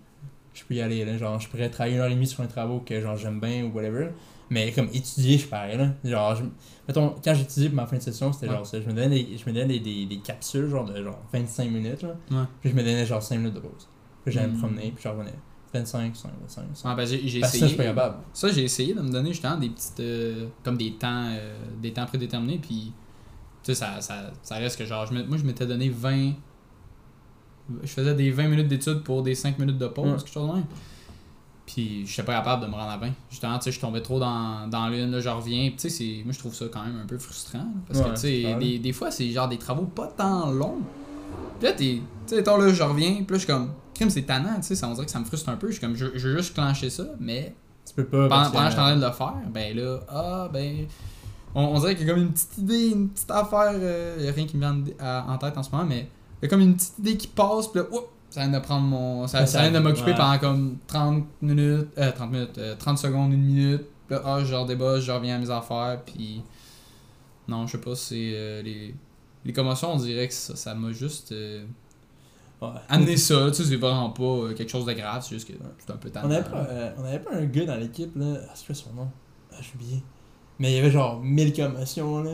[0.53, 1.17] Je peux y aller, là.
[1.17, 3.63] Genre, je pourrais travailler une heure et demie sur un travaux que, genre, j'aime bien
[3.65, 4.09] ou whatever.
[4.49, 5.93] Mais comme étudier, je pareil, là.
[6.03, 6.43] Genre, je-
[6.87, 8.55] mettons, quand j'étudiais pour ma fin de session, c'était Ouais.
[8.55, 8.81] genre ça.
[8.81, 11.71] Je me donnais, des, je me donnais des, des, des capsules, genre, de genre 25
[11.71, 12.15] minutes, là.
[12.31, 12.43] Ouais.
[12.59, 13.87] Puis je me donnais genre 5 minutes de pause.
[14.25, 14.59] Puis j'allais me Mm.
[14.59, 15.33] promener, puis je revenais.
[15.73, 16.91] 25, 5, 25, 5.
[16.91, 17.41] Ah, ben, j'ai essayé.
[17.45, 18.17] ça, je suis pas capable.
[18.33, 20.01] Ça, j'ai essayé de me donner justement des petites.
[20.01, 22.59] euh, comme des temps euh, des temps prédéterminés.
[22.61, 22.91] Puis,
[23.63, 25.05] tu sais, ça, ça, ça reste que genre.
[25.05, 26.33] je me- moi, je m'étais donné 20.
[27.83, 30.17] Je faisais des 20 minutes d'études pour des 5 minutes de pause, Ouais.
[30.17, 30.65] quelque chose de même.
[31.65, 33.11] Puis, je pas capable de me rendre à 20.
[33.29, 35.69] Justement, tu sais, je tombais trop dans, dans l'une, là, je reviens.
[35.69, 37.59] Tu sais, c'est- moi, je trouve ça quand même un peu frustrant.
[37.59, 40.51] là, parce Ouais, que, tu sais, des, des fois, c'est genre des travaux pas tant
[40.51, 40.79] longs.
[41.59, 42.01] Puis là, t'es.
[42.27, 43.13] Tu sais, là, je reviens.
[43.15, 43.71] Puis là, je suis comme.
[43.93, 45.67] Crime, c'est tannant, tu sais, ça, on dirait que ça me frustre un peu.
[45.67, 48.27] Je suis comme, je, je veux juste clencher ça, mais Tu peux pas.
[48.27, 50.87] pendant, pendant que je suis en train de le faire, ben là, ah, ben.
[51.53, 53.69] On, on dirait qu'il y a comme une petite idée, une petite affaire.
[53.69, 54.83] A rien qui me vient
[55.27, 56.09] en tête en ce moment, mais
[56.41, 58.63] il y a comme une petite idée qui passe, puis là, oups, ça vient de
[58.63, 59.27] prendre mon.
[59.27, 60.17] Ça, Ça, ça vient de m'occuper ouais.
[60.17, 63.83] pendant comme 30 minutes, euh, 30 minutes, euh, 30 secondes, une minute.
[64.07, 66.41] Puis là, ah, je redébosse, je reviens à mes affaires, puis.
[67.47, 68.31] Non, je sais pas, c'est.
[68.35, 68.95] euh, les,
[69.43, 71.31] les commotions, on dirait que ça ça m'a juste.
[71.31, 71.65] euh,
[72.61, 72.69] Ouais.
[72.89, 75.53] amené ça, tu sais, c'est vraiment pas euh, quelque chose de grave, c'est juste que
[75.79, 76.27] c'est un peu tannant.
[76.27, 78.35] On avait pas, euh, on avait pas un gars dans l'équipe, là.
[78.47, 79.07] Ah, c'est quoi son nom
[79.51, 80.03] Ah, j'ai oublié.
[80.59, 82.33] Mais il y avait genre 1000 commotions, là.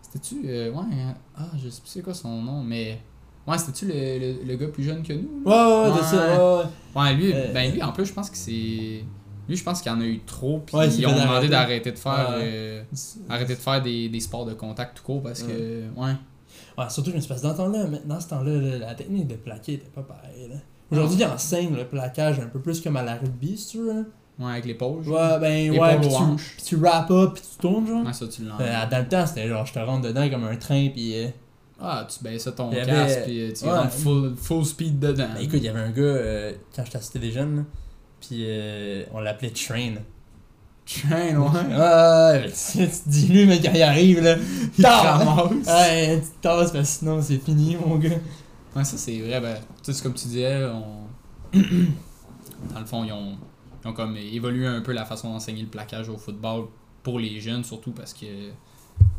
[0.00, 0.48] C'était-tu.
[0.48, 0.78] euh, ouais.
[0.94, 3.02] hein, Ah, je sais plus c'est quoi son nom, mais.
[3.46, 5.28] Ouais, c'était-tu le, le, le gars plus jeune que nous?
[5.44, 6.64] Ouais, ouais, ouais, ça, ouais,
[6.96, 7.14] ouais.
[7.14, 9.02] Lui, Euh, ben lui, en plus, je pense que c'est.
[9.48, 11.48] Lui, je pense qu'il y en a eu trop, puis Ouais, ils ont demandé arrêter.
[11.48, 12.28] d'arrêter de faire.
[12.34, 12.82] Euh,
[13.28, 15.82] arrêter de faire des, des sports de contact tout court parce que.
[15.96, 16.12] Ouais.
[16.78, 18.94] Ouais, surtout je me suis passé dans ce temps-là, mais dans ce temps-là, là, la
[18.94, 20.56] technique de plaquer était pas pareille, là.
[20.92, 23.92] Aujourd'hui, il enseigne le plaquage un peu plus comme à la rugby, si tu veux,
[23.92, 24.02] là.
[24.38, 25.02] Ouais, avec l'épaule.
[25.04, 25.14] genre.
[25.14, 28.04] Ouais, ben, ouais, puis tu, puis tu wrap up, puis tu tournes, genre.
[28.06, 28.42] Ouais, ça, tu.
[28.42, 31.16] Euh, dans le temps, c'était genre, je te rentre dedans comme un train, puis.
[31.16, 31.28] euh,
[31.80, 33.70] Ah, tu baissais ton avait- casque, puis euh, tu Ouais.
[33.70, 35.28] rentres full, full speed dedans.
[35.34, 37.64] Ben, écoute, il y avait un gars, euh, quand j'étais à Cité des Jeunes,
[38.20, 39.94] puis euh, on l'appelait Train.
[40.84, 41.48] Train, ouais.
[41.76, 44.36] Ouais, ben, tu, te dis, lui, mais quand il arrive, là,
[44.78, 45.66] Il ramasse.
[45.66, 48.10] Ouais, tu tasses, parce que sinon, c'est fini, mon gars.
[48.76, 51.00] Ouais, ça c'est vrai, ben, tu sais, c'est comme tu disais, on...
[52.74, 53.36] dans le fond, ils ont,
[53.84, 56.66] ils ont comme évolué un peu la façon d'enseigner le plaquage au football
[57.02, 58.26] pour les jeunes, surtout parce que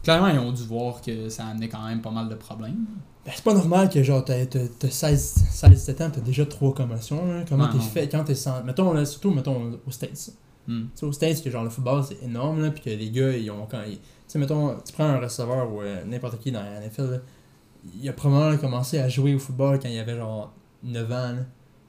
[0.04, 2.86] clairement, ils ont dû voir que ça amenait quand même pas mal de problèmes.
[3.26, 6.46] Ben, c'est pas normal que genre t'as t'as- t'as 16, 16 17 ans, t'as déjà
[6.46, 7.24] trois commotions.
[7.28, 7.44] Là.
[7.48, 8.64] Comment Ouais, t'es fait quand t'es sans.
[8.64, 10.32] Mettons, là, surtout mettons aux States.
[10.68, 10.84] Hmm.
[10.84, 13.32] Tu sais, aux States, que genre le football c'est énorme, là, puis que les gars,
[13.36, 13.82] ils ont quand.
[13.88, 17.12] ils- Tu sais, mettons, tu prends un receveur ou euh, n'importe qui dans la NFL,
[17.12, 17.18] là,
[18.00, 20.52] il a probablement commencé à jouer au football quand il avait genre
[20.84, 21.34] 9 ans.
[21.34, 21.36] Là.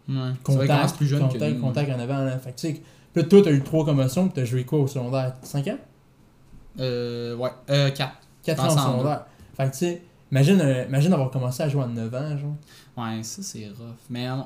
[0.08, 0.32] Ouais.
[0.42, 2.24] Contact, plus jeune contact, que contact en 9 ans.
[2.24, 2.38] Là.
[2.38, 2.82] Fait que tu sais,
[3.14, 5.36] puis toi, t'as eu trois commotions, puis t'as joué quoi au secondaire?
[5.42, 5.78] 5 ans?
[6.80, 8.12] Euh, ouais, euh, 4.
[8.42, 9.26] 4 ans au secondaire.
[9.56, 12.56] Fait que tu sais, Imagine, euh, imagine avoir commencé à jouer à 9 ans, genre.
[12.96, 13.96] Ouais, ça c'est rough.
[14.08, 14.36] Mais euh,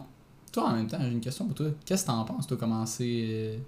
[0.53, 1.67] toi, en même temps, j'ai une question pour toi.
[1.85, 3.59] Qu'est-ce que t'en penses, toi, commencer, euh,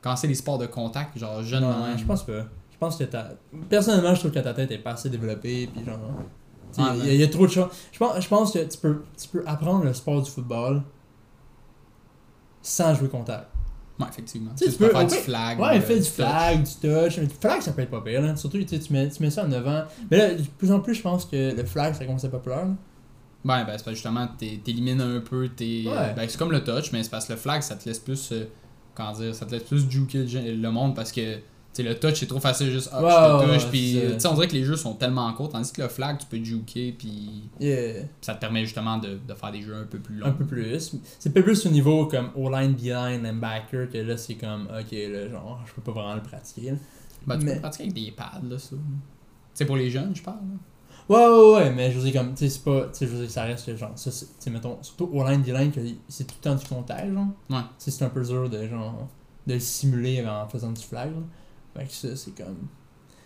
[0.00, 2.44] commencer les sports de contact, genre jeune Non, je pense pas.
[2.72, 3.32] Je pense que ta...
[3.68, 5.98] Personnellement, je trouve que ta tête est pas assez développée, puis genre...
[6.78, 7.68] Ouais, y, il y a trop de choses.
[7.92, 10.82] Je pense, je pense que tu peux, tu peux apprendre le sport du football
[12.62, 13.46] sans jouer contact.
[14.00, 14.50] Ouais, effectivement.
[14.56, 15.58] Tu sais, Tu, peux faire ouais, du flag.
[15.60, 17.18] Ouais, euh, fait du flag, du touch.
[17.18, 18.36] Du flag, ça peut être pas pire, là.
[18.36, 19.84] Surtout, tu mets, tu mets ça 9 ans.
[20.10, 22.32] Mais là, de plus en plus, je pense que le flag, ça commence à être
[22.32, 22.66] populaire.
[23.44, 25.84] Ouais, ben c'est parce que justement, t'é- t'élimines un peu tes.
[25.86, 26.12] Ouais.
[26.14, 28.30] Ben c'est comme le touch, mais c'est parce que le flag, ça te laisse plus.
[28.32, 28.44] euh,
[28.94, 31.38] comment dire, ça te laisse plus juker le monde parce que.
[31.82, 34.20] Le touch, c'est trop facile, juste hop, Ouais, je te touche, ouais, puis c'est tu
[34.20, 36.42] sais, on dirait que les jeux sont tellement courts, tandis que le flag, tu peux
[36.42, 38.04] juker, puis Yeah.
[38.20, 40.26] ça te permet justement de, de faire des jeux un peu plus longs.
[40.26, 40.96] Un peu plus.
[41.18, 45.28] C'est pas plus au niveau comme O-line, B-line, linebacker que là, c'est comme, ok, là,
[45.28, 46.70] genre, je peux pas vraiment le pratiquer.
[46.72, 46.76] là.
[47.26, 48.76] Ben, tu Mais- peux pratiquer avec des pads, là, ça.
[49.54, 50.36] Sais, pour les jeunes, je parle.
[50.36, 50.58] là.
[51.08, 53.10] Ouais, ouais, ouais, mais je veux dire, comme, tu sais, c'est pas, tu sais, je
[53.12, 56.26] veux dire, ça reste genre, ça, c'est, tu sais, mettons, surtout O-line, B-line, que c'est
[56.26, 57.26] tout le temps du contact, genre.
[57.50, 57.56] Ouais.
[57.56, 59.08] Tu sais, c'est un peu dur de, genre,
[59.46, 61.22] de le simuler en faisant du flag, là.
[61.78, 62.66] Fait que ça, c'est comme,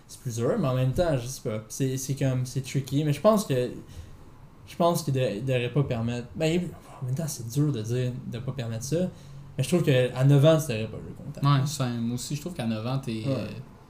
[0.09, 3.03] c'est plus dur, mais en même temps, je sais pas, c'est, c'est comme, c'est tricky,
[3.05, 3.71] mais je pense que,
[4.67, 6.61] je pense qu'il de- devrait pas permettre, ben,
[7.03, 9.09] en même temps, c'est dur de dire, de pas permettre ça,
[9.57, 11.45] mais je trouve qu'à 9 ans, tu devrais pas jouer contact.
[11.47, 13.13] Ouais, ça, moi aussi, je trouve qu'à 9 ans, t'es.
[13.13, 13.25] Ouais.
[13.29, 13.47] euh,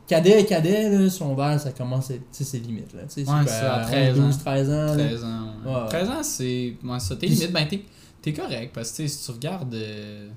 [0.09, 3.03] Cadet, cadet, là, secondaire, ça commence à tu sais, c'est limite, là.
[3.05, 4.38] Tu sais, Ouais, c'est à à 13 12, ans.
[4.38, 4.72] 13 ans.
[4.72, 4.94] là.
[4.94, 5.46] 13 ans.
[5.64, 5.72] ouais.
[5.75, 5.88] Ouais.
[5.88, 6.77] 13 ans, c'est.
[6.85, 7.16] Ouais, ça.
[7.16, 7.85] T'es limite, ben t'es,
[8.20, 9.72] t'es correct parce que tu sais, si tu regardes.
[9.75, 10.29] euh,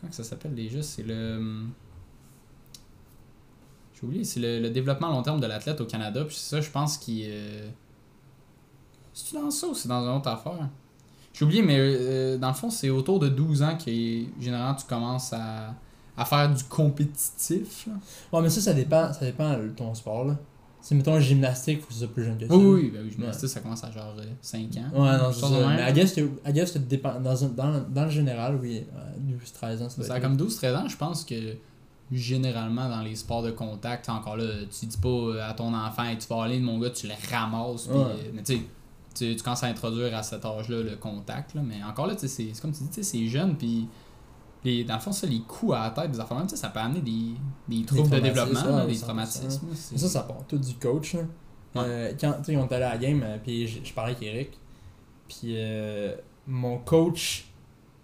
[0.00, 1.64] Comment ça s'appelle déjà C'est le.
[4.00, 6.24] J'ai oublié, c'est le, le développement à long terme de l'athlète au Canada.
[6.24, 7.24] Puis c'est ça, je pense qu'il.
[7.28, 7.68] Euh...
[9.12, 10.68] C'est-tu dans ça ou c'est dans une autre affaire?
[11.32, 13.90] J'ai oublié, mais euh, dans le fond, c'est autour de 12 ans que
[14.40, 15.74] généralement tu commences à,
[16.16, 17.86] à faire du compétitif.
[17.86, 17.94] là.
[18.32, 20.36] Ouais, mais ça, ça dépend, ça dépend de ton sport, là.
[20.80, 22.54] Si, mettons, le gymnastique, faut que ce soit plus jeune que ça.
[22.56, 25.02] Oui, oui, ben oui, dis, ça commence à genre 5 ans.
[25.02, 25.50] Ouais, non, c'est ça.
[25.50, 25.76] même.
[25.76, 28.84] Mais I guess que, I guess que dépend, dans, un- dans, dans le général, oui,
[28.96, 31.34] euh, 12, 13 ans, ça Ça être- comme 12-13 ans, je pense que
[32.10, 34.44] généralement dans les sports de contact, encore là,
[34.78, 37.86] tu dis pas à ton enfant, tu vas aller, mon gars, tu le ramasses.
[37.88, 37.96] Ouais.
[37.96, 38.58] euh, mais tu
[39.14, 41.54] sais, tu commences à introduire à cet âge-là le contact.
[41.54, 43.88] Là, mais encore là, c'est c'est comme tu dis, c'est jeune, puis
[44.64, 46.18] les, dans le fond, ça, les coups à la tête des
[46.48, 47.34] sais, ça peut amener des,
[47.68, 49.00] des troubles de développement, là, des 100%.
[49.02, 49.68] traumatismes.
[49.74, 51.20] ça, ça part tout du coach, là.
[51.74, 51.82] Ouais.
[51.84, 54.58] Euh, quand, on est allé à la game, euh, puis je, je parlais avec Eric,
[55.28, 56.16] puis euh,
[56.46, 57.46] mon coach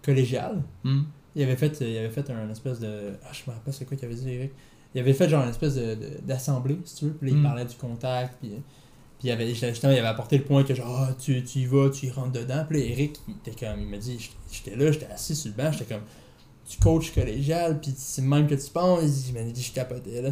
[0.03, 1.01] collégial, Hmm.
[1.35, 3.13] Il avait fait, il avait fait un espèce de.
[3.23, 4.51] Ah, je me rappelle c'est quoi qu'il avait dit, Eric.
[4.93, 7.11] Il avait fait genre une espèce de- de- d'assemblée, si tu veux.
[7.13, 7.43] Puis là, il Mm.
[7.43, 8.35] parlait du contact.
[8.39, 8.49] Puis,
[9.19, 11.65] puis il avait, justement, il avait apporté le point que genre, ah, tu, tu y
[11.65, 12.63] vas, tu y rentres dedans.
[12.69, 15.61] Puis là, Eric, il était comme, il m'a dit, j'étais là, j'étais assis sur le
[15.61, 16.03] banc, j'étais comme,
[16.67, 19.27] tu coaches collégial, puis c'est même que tu penses.
[19.27, 20.29] Il m'a dit, je capotais là.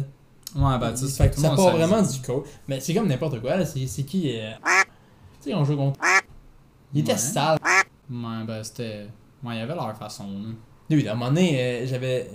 [0.56, 2.46] Ouais, ben, tu sais, ça part vraiment du coach.
[2.68, 3.66] Mais c'est comme n'importe quoi, là.
[3.66, 4.38] C'est qui.
[4.38, 4.50] euh,
[5.42, 5.98] Tu sais, on joue contre.
[6.94, 7.18] Il était Ouais.
[7.18, 7.58] sale.
[8.10, 9.06] Ouais, ben, c'était.
[9.42, 10.24] Ouais, il y avait leur façon.
[10.24, 10.48] là.
[10.90, 12.28] Oui, à un moment donné, euh, j'avais.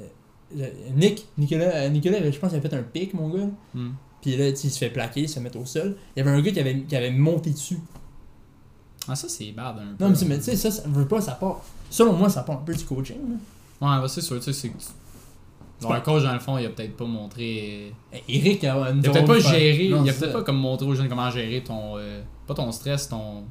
[0.55, 3.47] j'avais- Nick, Nicolas, euh, Nicolas, je pense qu'il avait fait un pic, mon gars.
[3.73, 3.91] Hmm.
[4.21, 5.95] Puis là, il se fait plaquer, il se fait mettre au sol.
[6.15, 7.79] Il y avait un gars qui avait, qui avait monté dessus.
[9.07, 10.03] Ah, ça, c'est bad un peu.
[10.05, 11.61] Non, mais tu sais, ça, ça veut pas, ça part.
[11.89, 13.17] Selon moi, ça part un peu du coaching.
[13.17, 13.35] là.
[13.95, 14.71] Ouais, ben, c'est sûr, tu sais, c'est
[15.81, 17.93] Genre, un coach, dans le fond, il a peut-être pas montré.
[18.11, 20.93] Eh, Eric a Il a peut-être pas géré, il a peut-être pas comme montré aux
[20.93, 21.97] jeunes comment gérer ton.
[21.97, 23.45] euh, pas ton stress, ton.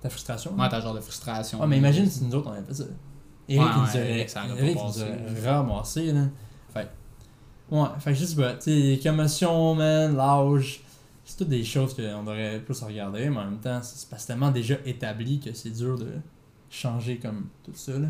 [0.00, 0.54] Ta frustration.
[0.58, 1.60] Ouais, ta genre de frustration.
[1.60, 2.84] Ouais, mais imagine si nous autres, on avait fait ça.
[3.48, 6.24] Eric, Ouais, il nous ouais, Eric, pas nous aurait ramassé, là.
[6.72, 6.88] Fait
[7.70, 10.80] Ouais, fait je sais pas, tu sais, les commotions, man, l'âge,
[11.24, 14.50] c'est toutes des choses qu'on devrait plus regarder, mais en même temps, c'est c'est tellement
[14.50, 16.12] déjà établi que c'est dur de
[16.70, 18.08] changer comme tout ça, là.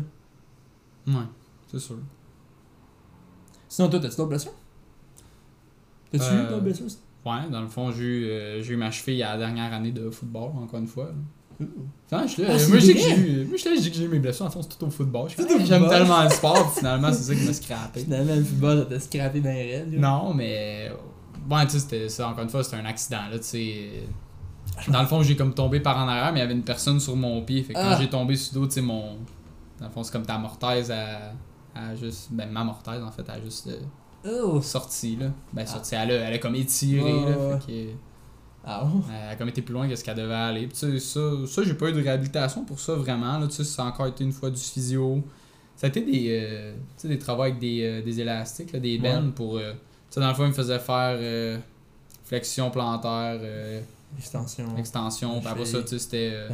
[1.07, 1.25] Ouais,
[1.71, 1.97] c'est sûr.
[3.69, 4.53] Sinon, toi, t'as-tu d'autres blessures?
[6.11, 6.87] T'as-tu eu Euh, d'autres blessures?
[7.25, 9.91] Ouais, dans le fond, j'ai eu, euh, j'ai eu ma cheville à la dernière année
[9.91, 11.05] de football, encore une fois.
[11.05, 11.13] là.
[12.11, 14.19] Ah, moi, je dis que j'ai eu, moi, je te dis que j'ai eu mes
[14.19, 15.29] blessures, en fond, c'est tout au football.
[15.65, 17.99] J'aime tellement le sport, finalement, c'est ça qui m'a scrappé.
[18.01, 19.85] Finalement, le football, ça t'a scrappé dans les raids.
[19.91, 20.91] Non, mais.
[21.49, 23.89] Ouais, tu sais, c'était ça, encore une fois, c'était un accident, là, tu sais.
[24.89, 26.99] Dans le fond, j'ai comme tombé par en arrière, mais il y avait une personne
[26.99, 27.63] sur mon pied.
[27.63, 27.97] Fait que quand Ah.
[27.99, 29.17] j'ai tombé sur le dos, tu sais, mon.
[29.79, 31.33] Dans le fond, c'est comme ta mortaise à.
[31.75, 32.29] à juste.
[32.31, 33.67] Ben, ma mortaise, en fait, a juste.
[33.67, 34.61] euh, Oh!
[34.61, 35.27] sorti, là.
[35.51, 35.71] Ben, Ah.
[35.71, 37.59] sorti, elle a, comme étiré, là.
[37.59, 37.89] Fait que.
[38.65, 39.01] Ah, oh.
[39.11, 40.67] Elle a comme été plus loin que ce qu'elle devait aller.
[40.67, 43.37] Puis, tu sais, ça, ça j'ai pas eu de réhabilitation pour ça vraiment.
[43.37, 45.21] Là, tu sais, ça a encore été une fois du physio.
[45.75, 48.79] Ça a été des, euh, tu sais, des travaux avec des, euh, des élastiques, là,
[48.79, 49.57] des bennes pour.
[49.57, 49.77] euh, tu
[50.11, 51.57] sais, dans le fond, ils me faisaient faire euh,
[52.23, 53.81] flexion plantaire, euh,
[54.17, 54.77] Extension.
[54.77, 55.39] extension.
[55.39, 56.49] Puis après ça, tu sais, c'était euh,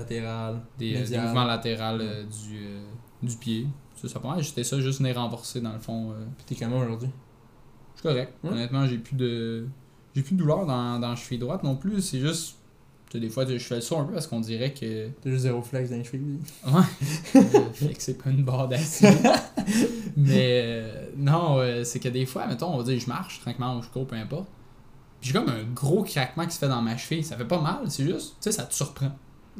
[0.78, 2.80] des, euh, des mouvements latéraux euh, du, euh,
[3.22, 3.68] du pied.
[4.02, 6.12] Ça, ça pas mal, J'étais ça juste né renforcé dans le fond.
[6.12, 7.10] euh, Puis t'es comment aujourd'hui?
[7.96, 8.34] je suis correct.
[8.44, 8.52] Ouais.
[8.52, 9.68] Honnêtement, j'ai plus de.
[10.16, 12.02] J'ai plus de douleur dans, dans la cheville droite non plus.
[12.02, 12.56] C'est juste.
[13.14, 15.10] Des fois, je fais saut un peu parce qu'on dirait que.
[15.22, 16.40] T'as juste zéro flex dans les cheveux.
[16.68, 17.94] Ouais.
[17.94, 19.10] que c'est pas une barre d'acier.
[20.18, 23.78] Mais euh, non, euh, c'est que des fois, mettons, on va dire, je marche tranquillement
[23.78, 24.48] ou je cours, peu importe.
[25.20, 27.24] Puis j'ai comme un gros craquement qui se fait dans ma cheville.
[27.24, 29.12] Ça fait pas mal, c'est juste, tu sais, ça te surprend.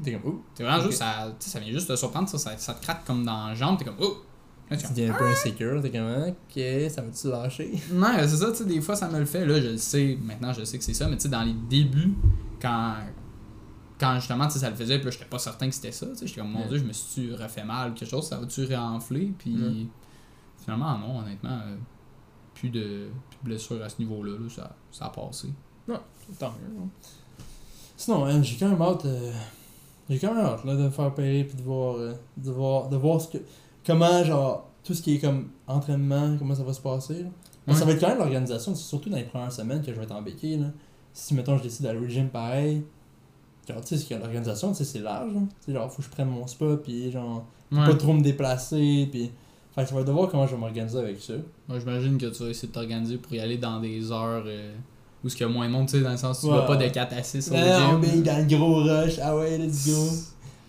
[0.04, 0.44] T'es comme, ouh.
[0.54, 2.84] C'est vraiment juste, ça, tu sais, ça vient juste te surprendre, ça, ça, ça te
[2.84, 4.18] craque comme dans la jambe, t'es comme, oh!
[4.70, 7.72] Tu deviens un peu insécure, t'es comme, ok, ça va-tu lâcher?
[7.92, 9.46] Non, c'est ça, tu sais, des fois ça me le fait.
[9.46, 11.54] Là, je le sais, maintenant je sais que c'est ça, mais tu sais, dans les
[11.54, 12.14] débuts,
[12.62, 12.94] quand,
[14.00, 16.06] quand justement, tu sais, ça le faisait, puis là, j'étais pas certain que c'était ça,
[16.08, 16.68] tu sais, j'étais comme, mon Ouais.
[16.70, 19.88] dieu, je me suis refait mal, quelque chose, ça va-tu réenfler, puis Ouais.
[20.64, 21.76] finalement, non, honnêtement, euh,
[22.54, 25.48] plus, de, plus de blessures à ce niveau-là, là, ça, ça a passé.
[26.38, 26.80] Tant mieux.
[26.80, 26.88] hein.
[27.98, 29.06] Sinon, j'ai quand même hâte.
[29.06, 29.32] euh,
[30.10, 32.88] J'ai quand même hâte là, de me faire opérer puis de voir, euh, de voir,
[32.90, 33.38] de voir ce que,
[33.90, 37.24] comment, genre, tout ce qui est comme entraînement, comment ça va se passer.
[37.68, 37.74] là.
[37.76, 40.04] Ça va être quand même l'organisation, c'est surtout dans les premières semaines que je vais
[40.04, 40.58] être en béquille.
[40.58, 40.68] Là.
[41.14, 42.84] Si, mettons, je décide d'aller au gym pareil,
[43.68, 45.32] genre, tu sais, l'organisation, tu sais, c'est large.
[45.36, 45.48] hein.
[45.60, 47.86] Tu sais, genre, faut que je prenne mon spa, puis genre, Ouais.
[47.86, 49.32] pas trop me déplacer, puis.
[49.76, 51.34] Fait que ça va être de voir comment je vais m'organiser avec ça.
[51.68, 54.74] Moi, j'imagine que tu vas essayer de t'organiser pour y aller dans des heures euh,
[55.24, 56.58] où il y a moins de monde, tu sais, dans le sens où tu Ouais,
[56.60, 56.92] vas pas de ouais.
[56.92, 58.00] 4 à 6 au Non, gym.
[58.02, 60.08] mais dans le gros rush, ah ouais, let's go.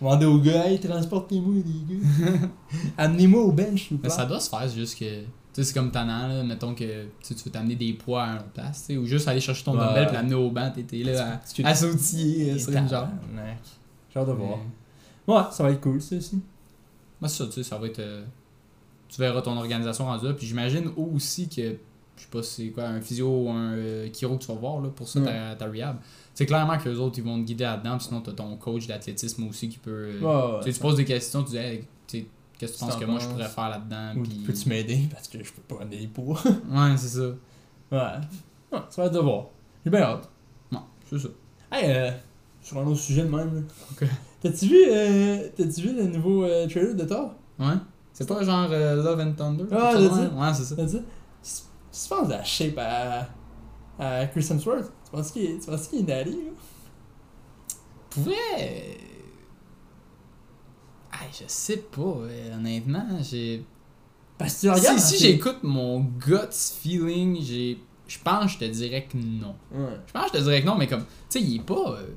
[0.01, 2.37] Demandez aux gars, hey, transportez-moi, les gars.
[2.97, 4.09] Amenez-moi au bench, Mais plaît.
[4.09, 5.21] ça doit se faire, c'est juste que.
[5.21, 6.43] Tu sais, c'est comme tannant, là.
[6.43, 9.41] Mettons que tu veux t'amener des poids à une place, tu sais, ou juste aller
[9.41, 12.87] chercher ton dumbbell puis l'amener au banc, t'étais là à, à sautiller sur une.
[12.87, 13.59] Tabarnak.
[14.13, 14.57] J'ai hâte de voir.
[15.27, 16.41] Ouais, ça va être cool, ça aussi.
[17.19, 17.99] Moi, c'est ça, tu sais, ça va être.
[17.99, 18.23] euh,
[19.09, 20.33] tu verras ton organisation rendue là.
[20.33, 21.75] Puis j'imagine aussi que.
[22.17, 24.53] Je sais pas si c'est quoi, un physio ou un euh, chiro que tu vas
[24.59, 25.25] voir là, pour ça, Ouais.
[25.25, 25.97] ta, ta rehab.
[26.33, 27.99] C'est clairement que les autres, ils vont te guider là-dedans.
[27.99, 29.91] Sinon, t'as ton coach d'athlétisme aussi qui peut.
[29.91, 30.59] euh, Ouais, ouais.
[30.63, 33.19] tu sais, tu poses des questions, tu dis, hey, qu'est-ce que tu penses que moi
[33.19, 34.13] je pourrais faire là-dedans?
[34.19, 34.43] Ou Puis...
[34.45, 35.07] peux-tu m'aider?
[35.11, 36.39] Parce que je peux pas des poids.
[36.69, 37.21] Ouais, c'est ça.
[37.21, 37.97] ouais.
[38.71, 39.45] Ouais, ça va être de voir.
[39.83, 40.29] J'ai bien hâte.
[40.71, 41.27] Non, c'est ça.
[41.71, 42.11] Hey, euh,
[42.61, 43.65] sur un autre sujet de même.
[43.91, 44.07] Ok.
[44.41, 47.33] T'as-tu vu, euh, t'as-tu vu le nouveau euh, trailer de Thor?
[47.59, 47.73] Ouais.
[48.13, 49.65] C'est pas genre euh, Love and Thunder?
[49.71, 50.07] Ah, de?
[50.07, 50.75] Ouais, c'est ça.
[50.75, 51.01] T'as dit?
[51.43, 53.27] Tu penses à la shape à,
[54.01, 54.91] à Chris Hemsworth?
[55.05, 56.51] Tu penses qu'il est, qu'il est daddy, là?
[58.09, 58.97] Pourrait.
[61.11, 63.05] Ah, je sais pas, euh, honnêtement.
[63.21, 63.63] J'ai.
[64.37, 64.99] Parce que tu regardes.
[64.99, 67.77] Si, si j'écoute mon gut feeling, j'ai.
[68.07, 69.55] Je pense que je te dirais que non.
[69.71, 69.97] Ouais.
[70.07, 71.05] Je pense que je te dirais que non, mais comme.
[71.29, 71.91] Tu sais, il est pas.
[71.97, 72.07] euh,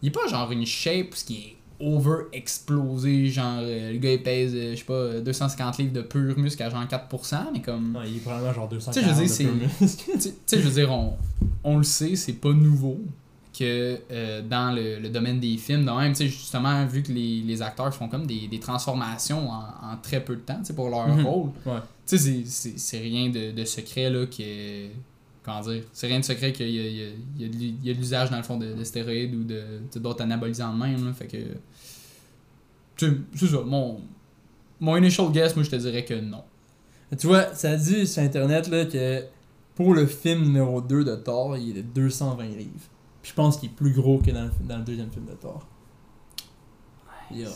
[0.00, 4.12] il est pas genre une shape ce qui est over explosé, genre euh, le gars
[4.12, 7.36] il pèse, euh, je sais pas, euh, 250 livres de pur muscle à genre 4%,
[7.52, 7.92] mais comme.
[7.92, 10.68] Non, il est probablement genre 200 Tu sais, je veux dire, c'est- Tu sais- je
[10.68, 11.14] veux dire, on,
[11.64, 13.00] on le sait, c'est pas nouveau
[13.58, 17.12] que euh, dans le, le domaine des films, de même, tu sais, justement, vu que
[17.12, 19.60] les, les acteurs font comme des, des transformations en,
[19.92, 21.78] en très peu de temps, tu sais, pour leur rôle, Ouais.
[22.04, 24.88] sais, c'est- c'est c'est rien de, de secret, là, que...
[25.44, 25.82] Comment dire?
[25.92, 28.30] C'est rien de secret qu'il y a, il y a- il y a de l'usage,
[28.30, 31.36] dans le fond, de, de stéroïdes ou de d'autres anabolisants de même, là, fait que...
[32.96, 34.00] C'est ça, mon...
[34.80, 36.42] Mon initial guess, moi, je te dirais que non.
[37.18, 39.22] Tu vois, ça dit sur internet là, que
[39.74, 42.70] pour le film numéro 2 de Thor, il est de 220 livres.
[43.22, 45.32] Puis je pense qu'il est plus gros que dans le, dans le deuxième film de
[45.34, 45.66] Thor.
[47.32, 47.48] Yeah.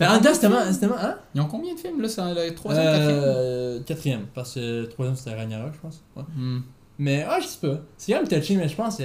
[0.00, 0.96] Mais en même temps, c'était tellement- c'était tellement.
[0.98, 1.16] Hein?
[1.34, 2.08] Ils ont combien de films, là?
[2.08, 3.22] C'est le troisième, quatrième?
[3.24, 6.02] Euh, quatrième, parce que le troisième c'était Ragnarok, je pense.
[6.16, 6.22] Ouais.
[6.36, 6.60] Hmm.
[6.98, 7.80] Mais, ah, je sais pas.
[7.96, 9.04] C'est quand même touché, mais je pense que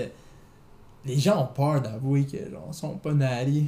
[1.05, 3.65] les gens ont peur d'avouer que, genre, sont pas nalés.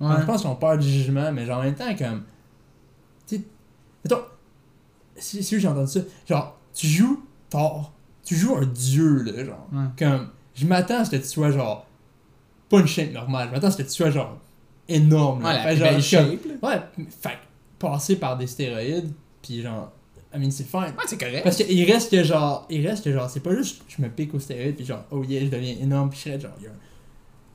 [0.00, 0.14] Ouais.
[0.20, 2.24] Je pense qu'ils ont peur du jugement, mais genre, en même temps, comme.
[3.26, 3.42] Tu sais.
[4.04, 4.22] Mettons.
[5.16, 7.92] Si, si j'ai entendu ça, genre, tu joues Thor.
[8.24, 9.66] Tu joues un dieu, là, genre.
[9.72, 9.86] Ouais.
[9.98, 10.28] Comme.
[10.54, 11.86] Je m'attends à ce que tu sois, genre.
[12.68, 13.48] Pas une shape normale.
[13.48, 14.36] Je m'attends à ce que tu sois, genre.
[14.88, 15.48] Énorme, là.
[15.48, 16.62] Ouais, la Fait genre, comme- shape.
[16.62, 16.80] Ouais,
[17.10, 17.36] fait que
[17.78, 19.92] passer par des stéroïdes, puis genre.
[20.36, 20.80] I mean, c'est fine.
[20.80, 21.42] Ouais, c'est correct.
[21.44, 24.34] Parce qu'il reste que genre, il reste que genre, c'est pas juste je me pique
[24.34, 26.66] aux stéroïdes puis genre, oh yeah, je deviens énorme puis je serais genre, il y,
[26.66, 26.74] a un-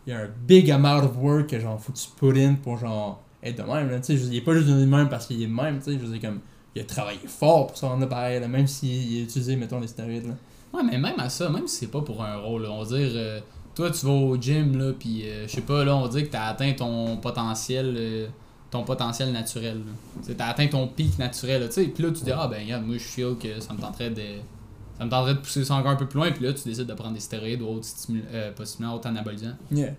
[0.08, 2.56] il y a un big amount of work que genre, faut que tu put in
[2.56, 5.28] pour genre, être de même, là, tu sais, il est pas juste de même parce
[5.28, 6.40] qu'il est de même, tu sais, je veux dire, comme,
[6.76, 9.88] il a travaillé fort pour ça rendre pareil, là, même s'il a utilisé, mettons, des
[9.88, 10.36] stéroïdes, là.
[10.74, 12.98] Ouais, mais même à ça, même si c'est pas pour un rôle, là, on va
[12.98, 13.40] dire, euh,
[13.76, 16.24] toi tu vas au gym, là, pis euh, je sais pas, là, on va dire
[16.24, 18.28] que t'as atteint ton potentiel, euh,
[18.72, 19.82] ton potentiel naturel.
[20.26, 22.64] Tu T'as atteint ton pic naturel, là, tu sais, pis là tu dis, ah ben,
[22.64, 24.24] regarde, moi je feel que ça me tenterait de.
[24.98, 26.88] Ça me tenterait de pousser ça encore un peu plus loin, puis là tu décides
[26.88, 29.56] de prendre des stéroïdes ou autres stimulants, euh, pas stimulants, autres anabolisants.
[29.72, 29.94] Yeah.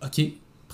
[0.00, 0.20] Ok,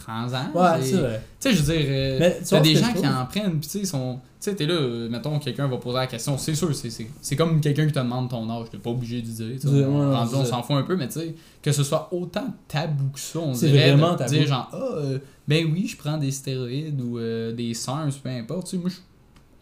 [0.04, 0.52] prends-en.
[0.58, 1.22] Ouais, c'est- c'est vrai.
[1.40, 3.84] Tu sais, je veux dire, euh, t'as des gens qui en prennent, pis tu sais,
[3.84, 4.16] sont.
[4.40, 7.60] Tu sais, t'es là, euh, mettons, quelqu'un va poser la question, c'est sûr, c'est- comme
[7.62, 10.10] quelqu'un qui te demande ton âge, t'es pas obligé de dire, tu sais, Ouais, on,
[10.26, 13.38] ouais, s'en fout un peu, mais tu sais, que ce soit autant tabou que ça,
[13.38, 14.30] on dirait, vraiment de tabou.
[14.34, 17.18] dire genre, ah, euh, ben oui, je prends des stéroïdes ou
[17.52, 18.90] des SARMs, peu importe, tu sais, moi,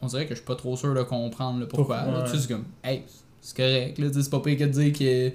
[0.00, 2.48] on dirait que je suis pas trop sûr de comprendre le pourquoi, tu sais, c'est
[2.52, 3.02] comme, hey,
[3.40, 5.33] c'est correct, là, c'est pas pire que de dire que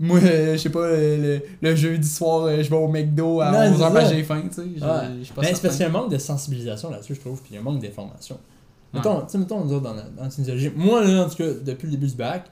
[0.00, 3.40] moi, euh, je sais pas, le, le- le jeudi soir, euh, je vais au McDo
[3.40, 4.14] à Non, 11h c'est parce que ça.
[4.14, 4.62] j'ai faim, tu sais.
[4.62, 5.08] Ouais.
[5.42, 7.54] Mais c'est parce qu'il y a un manque de sensibilisation là-dessus, je trouve, puis il
[7.54, 8.36] y a un manque d'information.
[8.36, 9.00] Ouais.
[9.00, 11.48] Mettons, tu sais, mettons, nous autres, dans la, dans la moi, là, en tout cas,
[11.64, 12.50] depuis le début du bac,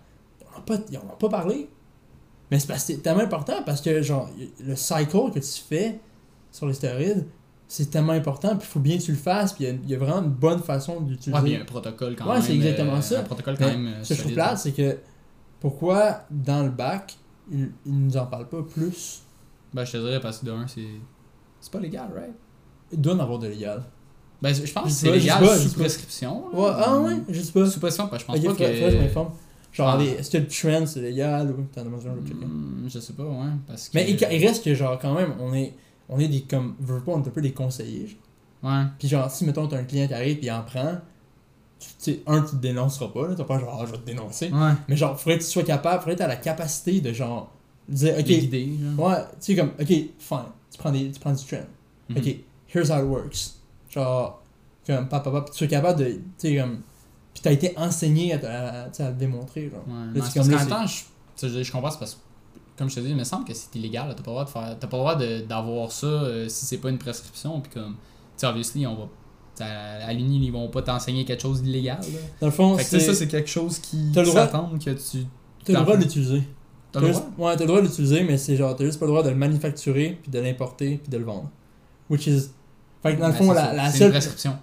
[0.57, 1.69] on pas, ils en ont pas parlé.
[2.51, 4.29] Mais c'est parce que c'est tellement important parce que, genre,
[4.65, 5.99] le cycle que tu fais
[6.53, 7.27] sur les stéroïdes,
[7.69, 9.95] c'est tellement important, puis il faut bien que tu le fasses, puis il y y,
[9.97, 11.33] a vraiment une bonne façon d'utiliser.
[11.43, 12.43] Ouais, il y a un protocole quand Ouais, même.
[12.43, 13.21] c'est exactement euh, ça.
[13.21, 13.87] Un protocole Mais quand même.
[13.89, 14.99] euh, Ce que je trouve plate, c'est que
[15.59, 17.17] pourquoi dans le bac,
[17.51, 19.23] ils nous en parlent pas plus
[19.75, 20.87] Ben, je te dirais parce que de un, c'est.
[21.61, 22.35] C'est pas légal, right?
[22.93, 23.83] Il doit en avoir de légal.
[24.43, 26.45] Ben, je pense que c'est légal pas, sous prescription.
[26.53, 26.59] là.
[26.59, 27.67] Ouais, ah ouais, je sais pas.
[27.67, 28.91] Sous prescription, parce que je pense Ok, pas que.
[28.91, 29.31] je m'informe.
[29.73, 30.03] Genre, Ah.
[30.03, 32.45] est-ce que le trend c'est légal ou t'en as besoin de checker?
[32.45, 33.51] Hmm, je sais pas, ouais.
[33.67, 33.97] Parce que.
[33.99, 35.75] Mais il, il reste que, genre, quand même, on est,
[36.09, 38.07] on est des, comme, veux pas, on est un peu des conseillers.
[38.09, 38.19] genre.
[38.73, 38.85] Ouais.
[38.99, 40.99] Puis, genre, si, mettons, t'as un client qui arrive et il en prend,
[42.03, 43.35] tu un, tu te dénonceras pas, là.
[43.35, 44.51] T'as pas genre, ah, je vais te dénoncer.
[44.51, 44.73] Ouais.
[44.89, 47.51] Mais, genre, faudrait que tu sois capable, faudrait que t'aies la capacité de, genre,
[47.89, 49.09] dire, ok, genre.
[49.09, 50.39] ouais, tu sais, comme, ok, fine,
[50.71, 51.67] tu prends, des, tu prends du trend.
[52.09, 52.19] Mhm.
[52.19, 52.37] Ok,
[52.75, 53.55] here's how it works.
[53.91, 54.43] Genre,
[54.87, 56.81] comme, papa, papa, tu es capable de, tu sais, comme,
[57.35, 59.85] puis t'as été enseigné à, à, à le démontrer, genre.
[59.87, 60.19] Ouais.
[60.19, 62.21] Là, comme là, qu'en même temps, je, je, je comprends, c'est parce que,
[62.79, 64.15] comme je te dis, il me semble que c'est illégal.
[64.17, 64.77] T'as pas le droit de faire.
[64.79, 67.61] T'as pas le droit d'avoir ça euh, si c'est pas une prescription.
[67.61, 67.99] Puis comme, tu
[68.37, 69.09] sais, obviously, on va.
[69.57, 71.99] Tu À, à l'Uni, ils vont pas t'enseigner quelque chose d'illégal.
[72.01, 72.19] là.
[72.41, 74.43] Dans le fond, Fait que tu sais, ça, c'est quelque chose qui T'as le droit-
[74.43, 75.27] s'attend que tu.
[75.65, 76.43] t'as le droit de l'utiliser.
[76.93, 77.27] T'as le droit?
[77.39, 79.31] Ouais, t'as le droit de l'utiliser, mais c'est genre, t'as juste pas le droit de
[79.31, 81.51] le manufacturer, puis de l'importer, puis de le vendre.
[82.11, 82.51] Which is.
[83.03, 83.73] Fait que dans le fond, c'est la, ça.
[83.75, 84.11] la C'est une seule.
[84.11, 84.59] prescription.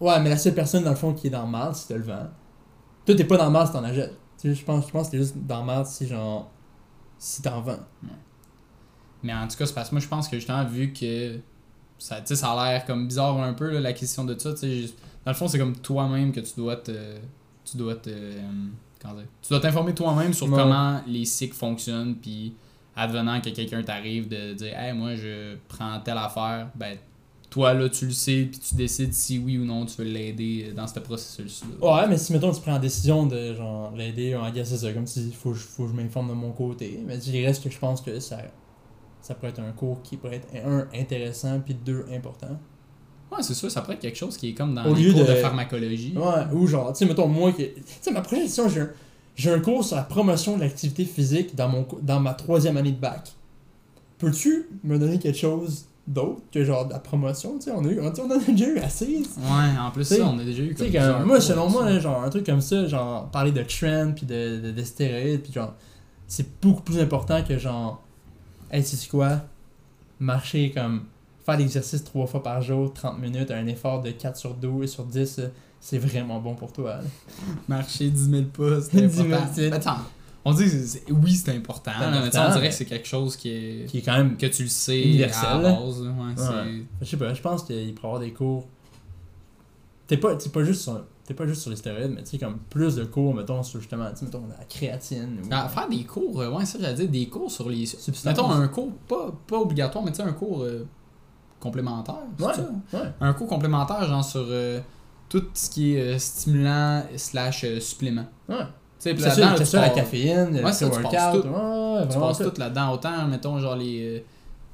[0.00, 1.98] Ouais, mais la seule personne, dans le fond, qui est dans le mal, c'est de
[1.98, 2.30] le vendre.
[3.06, 4.16] Toi, t'es pas dans le mal si t'en achètes.
[4.40, 6.50] Tu sais, je pense, je pense que t'es juste dans le mal si, genre.
[7.18, 7.78] Si t'en vends.
[9.22, 11.38] Mais en tout cas, c'est parce que moi, je pense que justement, vu que
[11.98, 15.36] ça, ça a l'air comme bizarre un peu, la question de ça, juste- dans le
[15.36, 16.92] fond, c'est comme toi-même que tu dois te.
[17.64, 18.08] Tu dois te.
[18.10, 18.40] euh,
[19.02, 20.56] comment dire Tu dois t'informer toi-même sur Ouais.
[20.58, 22.54] comment les cycles fonctionnent, puis
[22.96, 26.96] advenant que quelqu'un t'arrive de dire, hey, moi, je prends telle affaire, ben,
[27.50, 30.72] toi, là, tu le sais, puis tu décides si oui ou non tu veux l'aider
[30.76, 31.94] dans ce processus-là.
[32.02, 34.92] Ouais, mais si, mettons, tu prends la décision de, genre, l'aider, on gars, c'est ça,
[34.92, 37.00] comme si, faut, faut que je m'informe de mon côté.
[37.06, 38.38] Mais il reste que je pense que ça.
[39.28, 42.58] Ça pourrait être un cours qui pourrait être, un, intéressant, puis deux, important.
[43.30, 45.12] Ouais, c'est sûr, ça pourrait être quelque chose qui est comme dans Au les lieu
[45.12, 46.14] cours de, de- pharmacologie.
[46.16, 48.90] Ouais, ou genre, tu sais, mettons, moi, que, tu sais, ma prochaine question, j'ai un,
[49.36, 52.92] j'ai un cours sur la promotion de l'activité physique dans, mon, dans ma troisième année
[52.92, 53.32] de bac.
[54.16, 57.88] Peux-tu me donner quelque chose d'autre que genre de la promotion, tu sais, on a
[57.88, 59.18] eu, on, on en a déjà eu assez.
[59.18, 62.00] Ouais, en plus, T'sais, ça, on a déjà eu comme comme, moi, selon moi, là,
[62.00, 65.52] genre, un truc comme ça, genre, parler de trend, puis de, de, de stéroïdes, puis
[65.52, 65.74] genre,
[66.26, 68.02] c'est beaucoup plus important que genre,
[68.70, 69.40] hey, tu sais quoi,
[70.20, 71.04] marcher comme,
[71.44, 74.86] faire l'exercice trois fois par jour, 30 minutes, un effort de 4 sur 12 et
[74.86, 75.48] sur 10, euh,
[75.80, 76.96] c'est vraiment bon pour toi.
[76.96, 77.02] là.
[77.68, 79.52] Marcher 10 000 pas, 10 c'est 000, important.
[79.54, 79.96] c'est- Attends,
[80.44, 82.68] on dit que c'est- c'est- oui, c'est important, C'est là, mais important, on dirait mais-
[82.68, 83.86] que c'est quelque chose qui est.
[83.88, 86.00] Qui est quand même, que tu le sais Universel, à base.
[86.02, 88.66] Ouais, c'est- je sais pas, je pense qu'il pourrait y avoir des cours.
[90.06, 92.58] T'es pas, t'es pas juste sur, pas juste sur les stéroïdes, mais tu sais, comme
[92.70, 95.38] plus de cours, mettons, sur justement, tu mettons, la créatine.
[95.44, 97.86] Ou, Ah, faire des cours, euh, ouais, ça j'allais dire, des cours sur les.
[97.86, 98.24] Substances.
[98.24, 100.86] Mettons un cours, pas, pas obligatoire, mais tu sais, un cours euh,
[101.60, 102.16] complémentaire.
[102.38, 102.54] Ouais.
[102.54, 102.70] ça?
[102.92, 103.10] Ouais.
[103.20, 104.80] Un cours complémentaire, genre sur euh,
[105.28, 108.26] tout ce qui est euh, stimulant slash euh, supplément.
[108.48, 108.56] Ouais.
[108.56, 108.64] Tu
[109.04, 111.46] sais, puis là-dedans, tu la caféine, le Ouais, ça, tu passes tout.
[111.48, 112.52] Ouais, Tu passes tout.
[112.58, 114.20] là-dedans, autant, mettons, genre les, euh,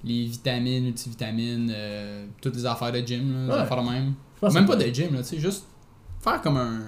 [0.03, 4.15] les vitamines, multivitamines, euh, toutes les affaires de gym, là, les affaires de même.
[4.53, 5.65] Même pas de gym, là, tu sais, juste
[6.25, 6.81] faire comme un.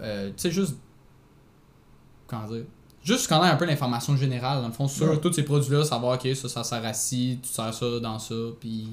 [0.00, 0.76] euh, tu sais, juste.
[2.26, 2.64] Comment dire
[3.04, 5.18] Juste connaître un peu l'information générale, dans le fond, sur Ouais.
[5.20, 8.34] tous ces produits-là, savoir, ok, ça, ça sert à ci, tu sers ça dans ça,
[8.60, 8.86] puis.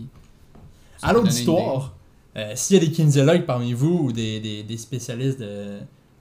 [1.02, 1.94] À l'auditoire,
[2.36, 5.78] euh, s'il y a des kinésiologues parmi vous ou des, des, des spécialistes de,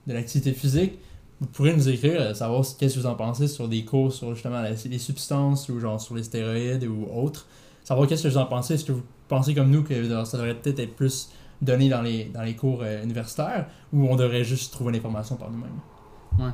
[0.07, 0.93] de l'activité physique,
[1.41, 4.13] vous pourrez nous écrire, euh, savoir ce- qu'est-ce que vous en pensez sur des cours
[4.13, 7.45] sur justement la- les substances ou genre sur les stéroïdes ou autres.
[7.83, 8.75] Savoir qu'est-ce que vous en pensez.
[8.75, 9.93] Est-ce que vous pensez comme nous que
[10.25, 11.29] ça devrait peut-être être plus
[11.61, 15.49] donné dans les, dans les cours euh, universitaires ou on devrait juste trouver l'information par
[15.51, 16.51] nous-mêmes?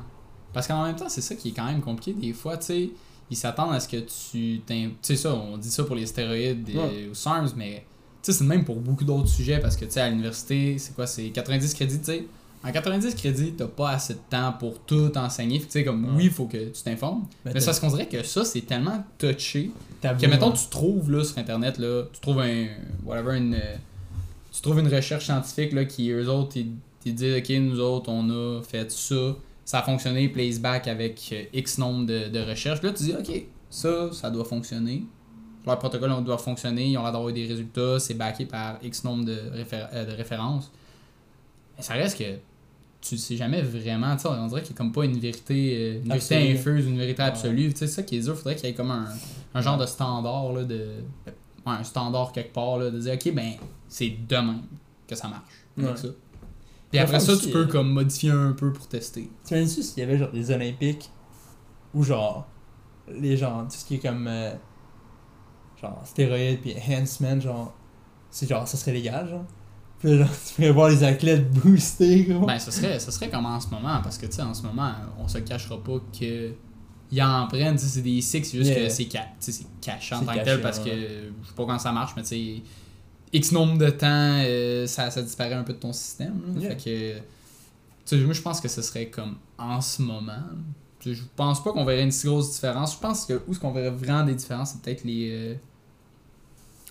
[0.53, 2.13] Parce qu'en même temps, c'est ça qui est quand même compliqué.
[2.13, 2.89] Des fois, tu sais,
[3.29, 6.69] ils s'attendent à ce que tu Tu sais, ça, on dit ça pour les stéroïdes
[6.69, 7.07] et Ouais.
[7.11, 7.83] aux SARMs, mais
[8.23, 10.77] tu sais, c'est le même pour beaucoup d'autres sujets parce que, tu sais, à l'université,
[10.77, 12.25] c'est quoi C'est 90 crédits, tu sais.
[12.63, 15.59] En 90 crédits, t'as pas assez de temps pour tout enseigner.
[15.59, 16.11] Tu sais, comme, Ouais.
[16.15, 17.25] oui, il faut que tu t'informes.
[17.43, 19.69] Ben, Mais c'est parce qu'on dirait que ça, c'est tellement touché
[20.01, 22.67] tabou, que, mettons, tu trouves, là, sur Internet, là, tu trouves un...
[23.05, 23.59] Whatever, une...
[24.55, 26.71] Tu trouves une recherche scientifique, là, qui, eux autres, ils,
[27.05, 29.35] ils disent, OK, nous autres, on a fait ça,
[29.65, 32.81] ça a fonctionné, place back avec euh, X nombre de, de recherches.
[32.81, 35.03] Là, tu dis, OK, ça, ça doit fonctionner.
[35.65, 39.03] Leur protocole on doit fonctionner, ils ont l'air d'avoir des résultats, c'est backé par X
[39.03, 40.71] nombre de, réfé- euh, de références.
[41.75, 42.37] Mais ça reste que
[43.01, 46.01] tu sais jamais vraiment, tu on dirait qu'il n'y a comme pas une vérité, euh,
[46.03, 47.73] une vérité infuse, une vérité absolue.
[47.73, 49.09] Tu sais, c'est ça qui est dur, faudrait qu'il y ait comme un,
[49.53, 50.87] un genre de standard, là, de.
[51.65, 53.53] Ouais, un standard quelque part, là, de dire, ok, ben,
[53.87, 54.61] c'est de même
[55.07, 55.43] que ça marche.
[55.77, 55.97] Avec Ouais.
[55.97, 56.07] ça.
[56.91, 59.29] Puis après ça, tu peux euh, comme modifier un peu pour tester.
[59.45, 61.09] Tu imagines s'il y avait genre des Olympiques
[61.93, 62.47] où genre
[63.11, 64.53] les gens, tout ce qui est comme euh,
[65.81, 67.73] genre stéroïdes puis enhancement, genre
[68.29, 69.45] c'est genre ça serait légal genre?
[69.99, 72.45] Puis genre tu pourrais voir les athlètes booster gros.
[72.45, 74.63] Ben, ce serait, ce serait comme en ce moment, parce que, tu sais, en ce
[74.63, 76.53] moment, on se cachera pas que.
[77.11, 78.87] Ils en prennent, c'est des six, c'est juste Yeah.
[78.87, 79.27] que c'est ca-
[79.81, 82.29] caché en tant que tel parce que je sais pas quand ça marche, mais tu
[82.29, 82.61] sais,
[83.33, 84.07] X nombre de temps,
[84.43, 86.33] euh, ça, ça disparaît un peu de ton système.
[86.57, 86.75] Yeah.
[86.77, 87.21] Fait
[88.11, 88.15] que.
[88.23, 90.43] Moi, je pense que ce serait comme en ce moment.
[91.05, 92.93] Je pense pas qu'on verrait une si grosse différence.
[92.95, 95.29] Je pense que où est-ce qu'on verrait vraiment des différences, c'est peut-être les.
[95.31, 95.55] euh,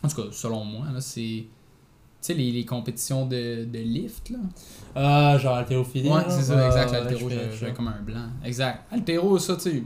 [0.02, 1.44] En tout cas, selon moi, là, c'est.
[1.48, 1.48] Tu
[2.20, 4.38] sais, les, les compétitions de, de lift, là.
[4.94, 6.08] Ah, genre haltérophilie.
[6.08, 6.90] Ouais, c'est ça, exact.
[7.08, 8.28] fais- j'avais comme un blanc.
[8.44, 8.84] Exact.
[8.90, 9.82] Altéro, ça, tu sais.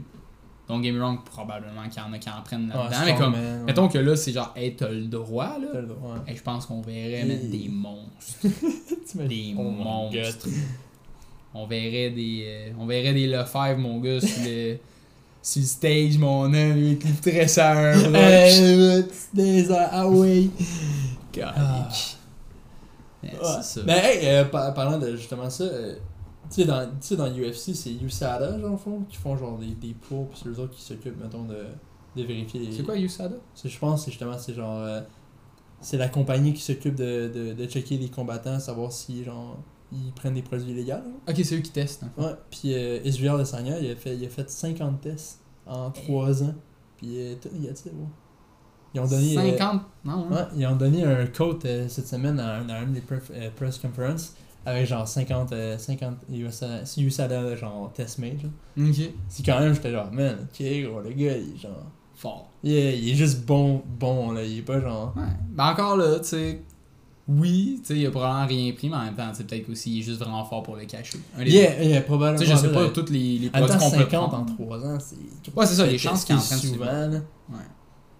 [0.69, 2.99] Don't get me wrong, probablement qu'il y en a qui en prennent Ouais, là-dedans.
[3.05, 3.63] mais comme, ouais.
[3.65, 5.81] mettons que là, c'est genre, hey, t'as le droit, T'as là.
[5.81, 6.31] le droit, ouais.
[6.33, 8.45] Et je pense qu'on verrait mettre des monstres.
[9.27, 10.15] Des Oh monstres.
[10.45, 10.53] God.
[11.55, 12.43] On verrait des.
[12.45, 14.77] euh, on verrait des Lefebvre, mon gars, sur le,
[15.41, 16.53] sur le stage, mon homme,
[19.33, 20.51] des heures, ah oui.
[21.41, 21.89] Ah.
[23.23, 23.29] Ouais.
[23.41, 23.81] C'est ça.
[23.85, 25.95] Mais hey, euh, par- parlant de justement ça, euh,
[26.49, 29.67] tu sais, dans, tu sais, dans UFC, c'est USADA, genre, fond, qui font genre des,
[29.75, 31.65] des poids, puis c'est eux autres qui s'occupent, mettons, de,
[32.15, 32.71] de vérifier les.
[32.71, 33.35] C'est quoi USADA?
[33.53, 34.77] C'est- Je pense c'est justement, c'est genre.
[34.79, 35.01] euh,
[35.81, 39.57] c'est la compagnie qui s'occupe de, de, de checker les combattants, savoir si, genre,
[39.91, 40.93] ils prennent des produits illégaux.
[41.27, 42.03] Ok, c'est eux qui testent.
[42.03, 42.11] hein.
[42.21, 46.43] Ouais, puis euh, Israel Adesanya, il a, fait, il a fait 50 tests en 3
[46.43, 46.53] ans.
[46.97, 47.73] Puis euh, tout- dit, ouais.
[48.93, 49.37] Ils ont donné.
[49.37, 50.31] euh, 50 Non, hein?
[50.31, 53.49] Ouais, ils ont donné un quote euh, cette semaine à un, à un des euh,
[53.55, 54.35] press conference
[54.65, 58.51] avec genre 50, euh, 50 USA, si USADA genre test genre.
[58.77, 58.95] Ok.
[59.27, 61.85] C'est quand même, j'étais genre, man, ok, gros, le gars, il est genre.
[62.15, 62.49] Fort.
[62.63, 65.13] Il est, il est juste bon, bon, là, il est pas genre.
[65.15, 65.23] Ouais.
[65.51, 66.61] Ben encore là, tu sais.
[67.29, 69.67] Oui, tu sais, il a probablement rien pris, mais en même temps, tu sais, peut-être
[69.67, 71.19] qu'aussi il est juste vraiment fort pour le cacher.
[71.37, 72.39] Un des Yeah, yeah, probablement.
[72.39, 74.51] Tu sais, je sais pas tous les, les produits qu'on peut 50 prendre.
[74.51, 75.15] en 3 ans, c'est.
[75.55, 77.11] Ouais, c'est ça, les c'est chances qu'il en prenne, c'est souvent.
[77.11, 77.59] Ouais.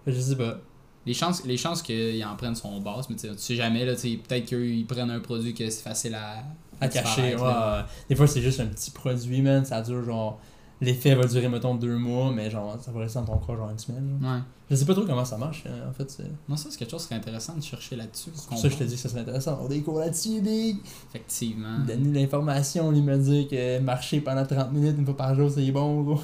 [0.06, 0.60] Je sais pas.
[1.06, 4.44] Les chances, les chances qu'ils en prennent sont basses, mais tu sais, jamais, là, peut-être
[4.44, 6.44] qu'ils prennent un produit que c'est facile à,
[6.80, 7.40] À cacher, ouais.
[7.42, 7.80] ouais.
[8.08, 9.64] Des fois, c'est juste un petit produit, man.
[9.64, 10.40] Ça dure genre.
[10.82, 13.70] L'effet va durer, mettons, deux mois, mais genre, ça va rester dans ton corps, genre
[13.70, 14.18] une semaine.
[14.20, 14.32] genre.
[14.32, 14.40] Ouais.
[14.70, 16.10] Je sais pas trop comment ça marche, euh, en fait.
[16.10, 18.30] C'est Non, ça, c'est quelque chose qui serait intéressant de chercher là-dessus.
[18.34, 19.58] c'est pour ça que je te dis que ça serait intéressant.
[19.62, 20.76] On des cours là-dessus, des.
[21.10, 21.80] Effectivement.
[21.86, 25.70] Donner l'information, lui me dire que marcher pendant 30 minutes une fois par jour, c'est
[25.70, 26.20] bon, gros.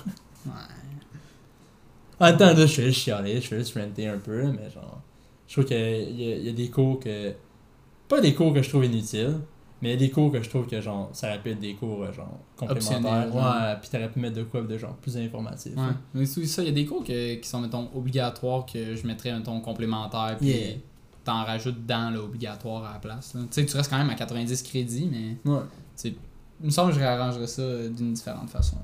[0.47, 0.53] Ouais.
[2.19, 5.01] Temps, là, je juste chialer, je fais juste ranter un peu, mais genre.
[5.47, 7.33] Je trouve qu'il y, y a des cours que.
[8.09, 9.39] Pas des cours que je trouve inutiles,
[9.83, 11.59] mais il y a des cours que je trouve que genre, ça aurait pu être
[11.61, 13.35] des cours euh, genre complémentaires.
[13.35, 15.73] Ouais, pis t'aurais pu mettre de quoi de genre plus informatif.
[15.77, 15.83] Ouais.
[15.83, 15.95] là.
[16.15, 19.07] Mais c'est ça, il y a des cours que- qui sont, mettons, obligatoires que je
[19.07, 20.77] mettrais, mettons, complémentaires, puis Yeah.
[21.25, 23.33] t'en rajoutes dans l'obligatoire à la place.
[23.33, 25.61] Tu sais, tu restes quand même à 90 crédits, mais Ouais.
[26.05, 26.15] il
[26.63, 28.77] me semble que je réarrangerais ça euh, d'une différente façon.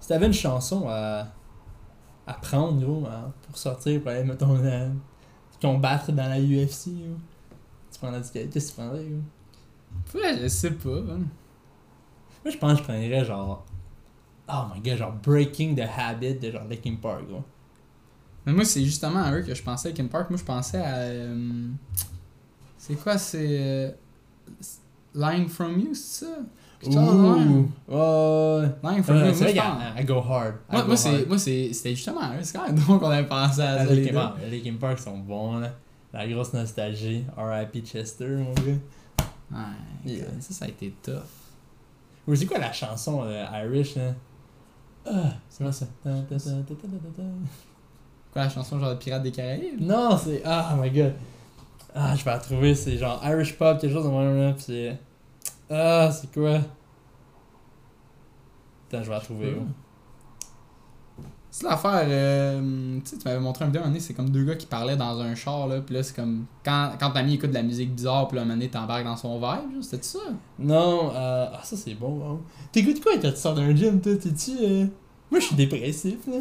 [0.00, 1.28] Si t'avais une chanson à,
[2.26, 4.88] à prendre, gros, à- pour sortir, pour aller, mettons, euh,
[5.60, 7.16] combattre dans la UFC, gros,
[7.92, 10.20] tu prendrais du Qu'est-ce que tu prendrais, gros?
[10.20, 10.90] Ouais, je sais pas.
[10.90, 11.26] hein.
[12.44, 13.64] Moi, je pense que je prendrais genre.
[14.48, 17.44] Oh my god, genre Breaking the Habit de genre Linkin Park, gros.
[18.44, 20.30] Mais moi, c'est justement à eux que je pensais, Linkin Park.
[20.30, 20.94] Moi, je pensais à.
[20.96, 21.68] euh,
[22.78, 23.46] c'est quoi, c'est.
[23.60, 23.90] euh,
[25.14, 26.36] Lying from You, c'est ça?
[26.84, 27.68] Même.
[27.88, 27.88] Ouh!
[27.88, 27.94] Ouais!
[27.94, 29.02] Euh, moi, vrai
[29.48, 30.54] je qu'elle pense- elle go hard.
[30.70, 30.96] Moi, moi,
[31.38, 32.42] c'est, c'était justement même
[32.74, 33.84] drôle qu'on avait pensé à ça.
[33.94, 34.12] les.
[34.12, 34.36] Park,
[34.78, 35.70] Park sont bons, là.
[36.12, 37.24] La grosse nostalgie.
[37.36, 37.80] R.I.P.
[37.80, 38.72] Chester, mon gars.
[39.52, 39.58] Ouais,
[40.04, 40.24] Yeah.
[40.40, 41.12] ça, ça a été tough.
[42.26, 44.12] Ou c'est quoi la chanson euh, Irish, là?
[45.08, 45.86] Ah, c'est quoi ça?
[46.02, 46.12] Quoi,
[48.42, 49.80] la chanson genre de Pirates des Caraïbes?
[49.80, 50.42] Non, c'est.
[50.44, 51.14] Ah, my god.
[51.94, 52.74] Ah, je vais la trouver.
[52.74, 54.52] C'est genre Irish Pop, quelque chose de même, là.
[54.52, 54.98] Pis c'est.
[55.70, 56.60] Ah, c'est quoi?
[58.88, 59.66] Attends, je vais la trouver, gros.
[61.50, 64.44] C'est l'affaire, euh, tu sais, tu m'avais montré un vidéo un moment c'est comme deux
[64.44, 67.34] gars qui parlaient dans un char, là, pis là, c'est comme, quand, quand t'as mis
[67.34, 70.02] écoute de la musique bizarre, pis là, un moment donné, t'embarques dans son vibe, c'était
[70.02, 70.18] ça?
[70.58, 71.46] Non, euh...
[71.50, 72.20] ah, ça c'est bon.
[72.30, 72.38] hein.
[72.72, 74.14] T'écoutes quoi quand tu sors d'un gym, toi?
[74.16, 74.50] T'es-tu.
[74.60, 74.86] euh,
[75.30, 76.40] Moi, je suis dépressif, là.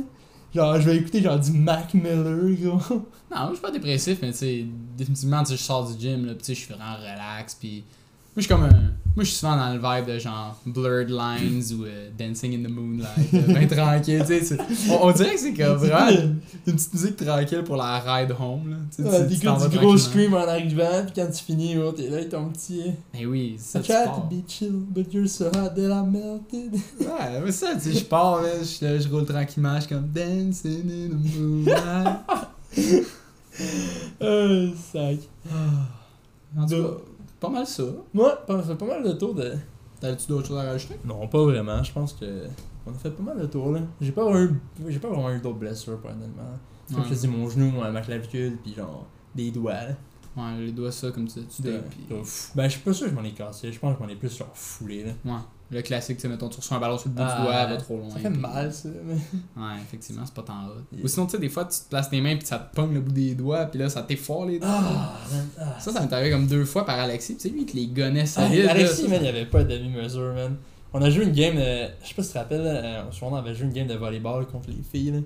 [0.53, 2.95] Genre, je vais écouter genre du Mac Miller, gros.
[3.31, 4.65] Non, moi, je suis pas dépressif, mais tu sais,
[4.97, 7.55] définitivement, tu sais, je sors du gym, là, pis tu sais, je suis vraiment relax,
[7.55, 10.59] pis moi, je suis comme un, Moi, je suis souvent dans le vibe de genre
[10.65, 13.33] Blurred Lines ou euh, Dancing in the Moonlight.
[13.33, 14.43] euh, ben tranquille, tu sais.
[14.43, 17.99] c'est- On, on dirait que c'est comme vraiment une, une petite musique tranquille pour la
[17.99, 18.75] ride home, là.
[18.75, 22.17] Ouais, tu- vas du gros scream en arrivant, puis quand tu finis, oh, t'es là
[22.17, 22.91] avec ton petit.
[23.13, 25.77] Mais oui, c'est I ça, tu tried to be chill, but you're so hot that
[25.77, 26.73] I melted.
[26.99, 30.09] Ouais, mais ça, tu sais, je pars, là, je, je roule tranquillement, je suis comme
[30.09, 32.19] Dancing in the Moonlight.
[34.21, 35.19] Oh, sac.
[36.57, 36.89] En tout cas,
[37.39, 37.83] pas mal ça.
[38.13, 39.53] Moi, on a fait pas mal de tours de.
[39.99, 40.95] T'avais-tu d'autres choses à rajouter?
[41.05, 41.81] Non, pas vraiment.
[41.83, 42.47] Je pense que.
[42.87, 43.79] On a fait pas mal de tours là.
[43.99, 46.43] J'ai pas vraiment eu, j'ai pas vraiment eu d'autres blessures, pour honnêtement.
[46.93, 49.73] Comme je te dis, mon genou, ma clavicule, puis genre des doigts.
[49.73, 49.95] Là.
[50.37, 52.05] Ouais, les doigts, ça, comme tu tu tapes, puis-
[52.55, 53.71] Ben, je suis pas sûr que je m'en ai cassé.
[53.71, 55.11] Je pense que je m'en ai plus genre foulé là.
[55.25, 55.39] Ouais.
[55.71, 57.69] Le classique, tu mettons, tu reçois un ballon sur le bout Ah, du doigt, elle
[57.71, 58.09] va trop loin.
[58.11, 58.89] Ça fait puis- mal ça.
[59.03, 59.13] Mais...
[59.57, 60.81] Ouais, effectivement, c'est pas tant hot.
[60.93, 61.03] Yeah.
[61.03, 62.93] Ou sinon, tu sais, des fois, tu te places tes mains, puis ça te pogne
[62.93, 64.69] le bout des doigts, puis là, ça t'effoire les doigts.
[64.71, 65.13] Ah,
[65.59, 65.79] ah.
[65.79, 67.87] Ça, ça m'est arrivé comme deux fois par Alexis, tu sais, lui, il te les
[67.87, 68.65] gonnait Ah, solide.
[68.65, 70.55] là, Alexis, ça, man, il avait pas de demi-mesure, man.
[70.93, 71.89] On a joué une game de.
[72.03, 73.95] Je sais pas si tu te rappelles, là, souvent on avait joué une game de
[73.95, 75.19] volleyball contre les filles, là.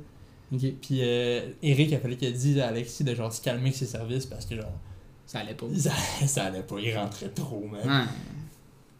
[0.57, 3.75] Puis euh, Eric, il a fallu qu'il dise à Alexis de genre se calmer avec
[3.75, 4.71] ses services parce que genre.
[5.27, 5.67] ça allait pas.
[5.77, 5.91] Ça,
[6.27, 7.81] ça allait pas, il rentrait trop, man.
[7.87, 8.05] Ouais.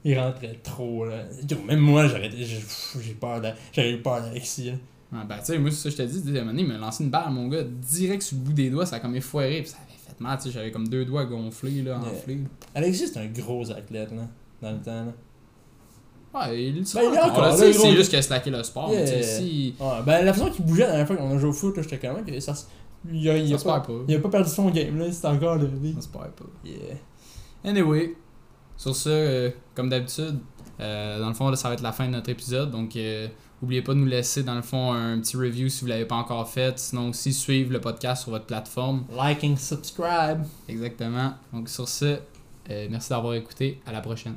[0.04, 1.24] Il rentrait trop, là.
[1.68, 3.42] Même moi, j'aurais j'ai peur
[3.78, 4.72] eu peur d'Alexis.
[5.12, 6.68] Ouais, ben, tu sais, moi, c'est ça, je te dis, à un moment donné, il
[6.68, 9.16] m'a lancé une balle, mon gars, direct sur le bout des doigts, ça a comme
[9.16, 12.12] effoiré, puis ça avait fait mal, tu sais, j'avais comme deux doigts gonflés, là, Yeah.
[12.12, 12.40] enflés.
[12.76, 14.28] Alexis, c'est un gros athlète, là.
[14.62, 15.14] Dans le temps, là.
[16.48, 17.82] Ouais, il, Ben, il est encore, là, sais, gros.
[17.82, 19.02] c'est juste qu'il a slacké le sport, Yeah.
[19.06, 19.76] tu sais, si.
[19.80, 21.82] Ouais, ben, la façon qu'il bougeait la dernière fois qu'on a joué au foot, là,
[21.84, 22.54] j'étais quand même que ça.
[23.12, 23.94] Il a, il a pas, pas.
[24.08, 25.12] il a pas perdu son game, là.
[25.12, 25.68] C'était encore le.
[25.68, 26.46] Perd pas.
[26.64, 26.76] Yeah.
[27.64, 28.16] Anyway,
[28.80, 30.40] sur ce, euh, comme d'habitude,
[30.80, 32.72] euh, dans le fond, là, ça va être la fin de notre épisode.
[32.72, 33.28] Donc, euh,
[33.62, 36.16] n'oubliez pas de nous laisser, dans le fond, un petit review si vous l'avez pas
[36.16, 36.80] encore fait.
[36.80, 39.04] Sinon, aussi, suivre le podcast sur votre plateforme.
[39.16, 40.44] Liking, subscribe.
[40.70, 41.34] Exactement.
[41.52, 42.20] Donc, sur ce,
[42.70, 43.82] euh, merci d'avoir écouté.
[43.86, 44.36] À la prochaine.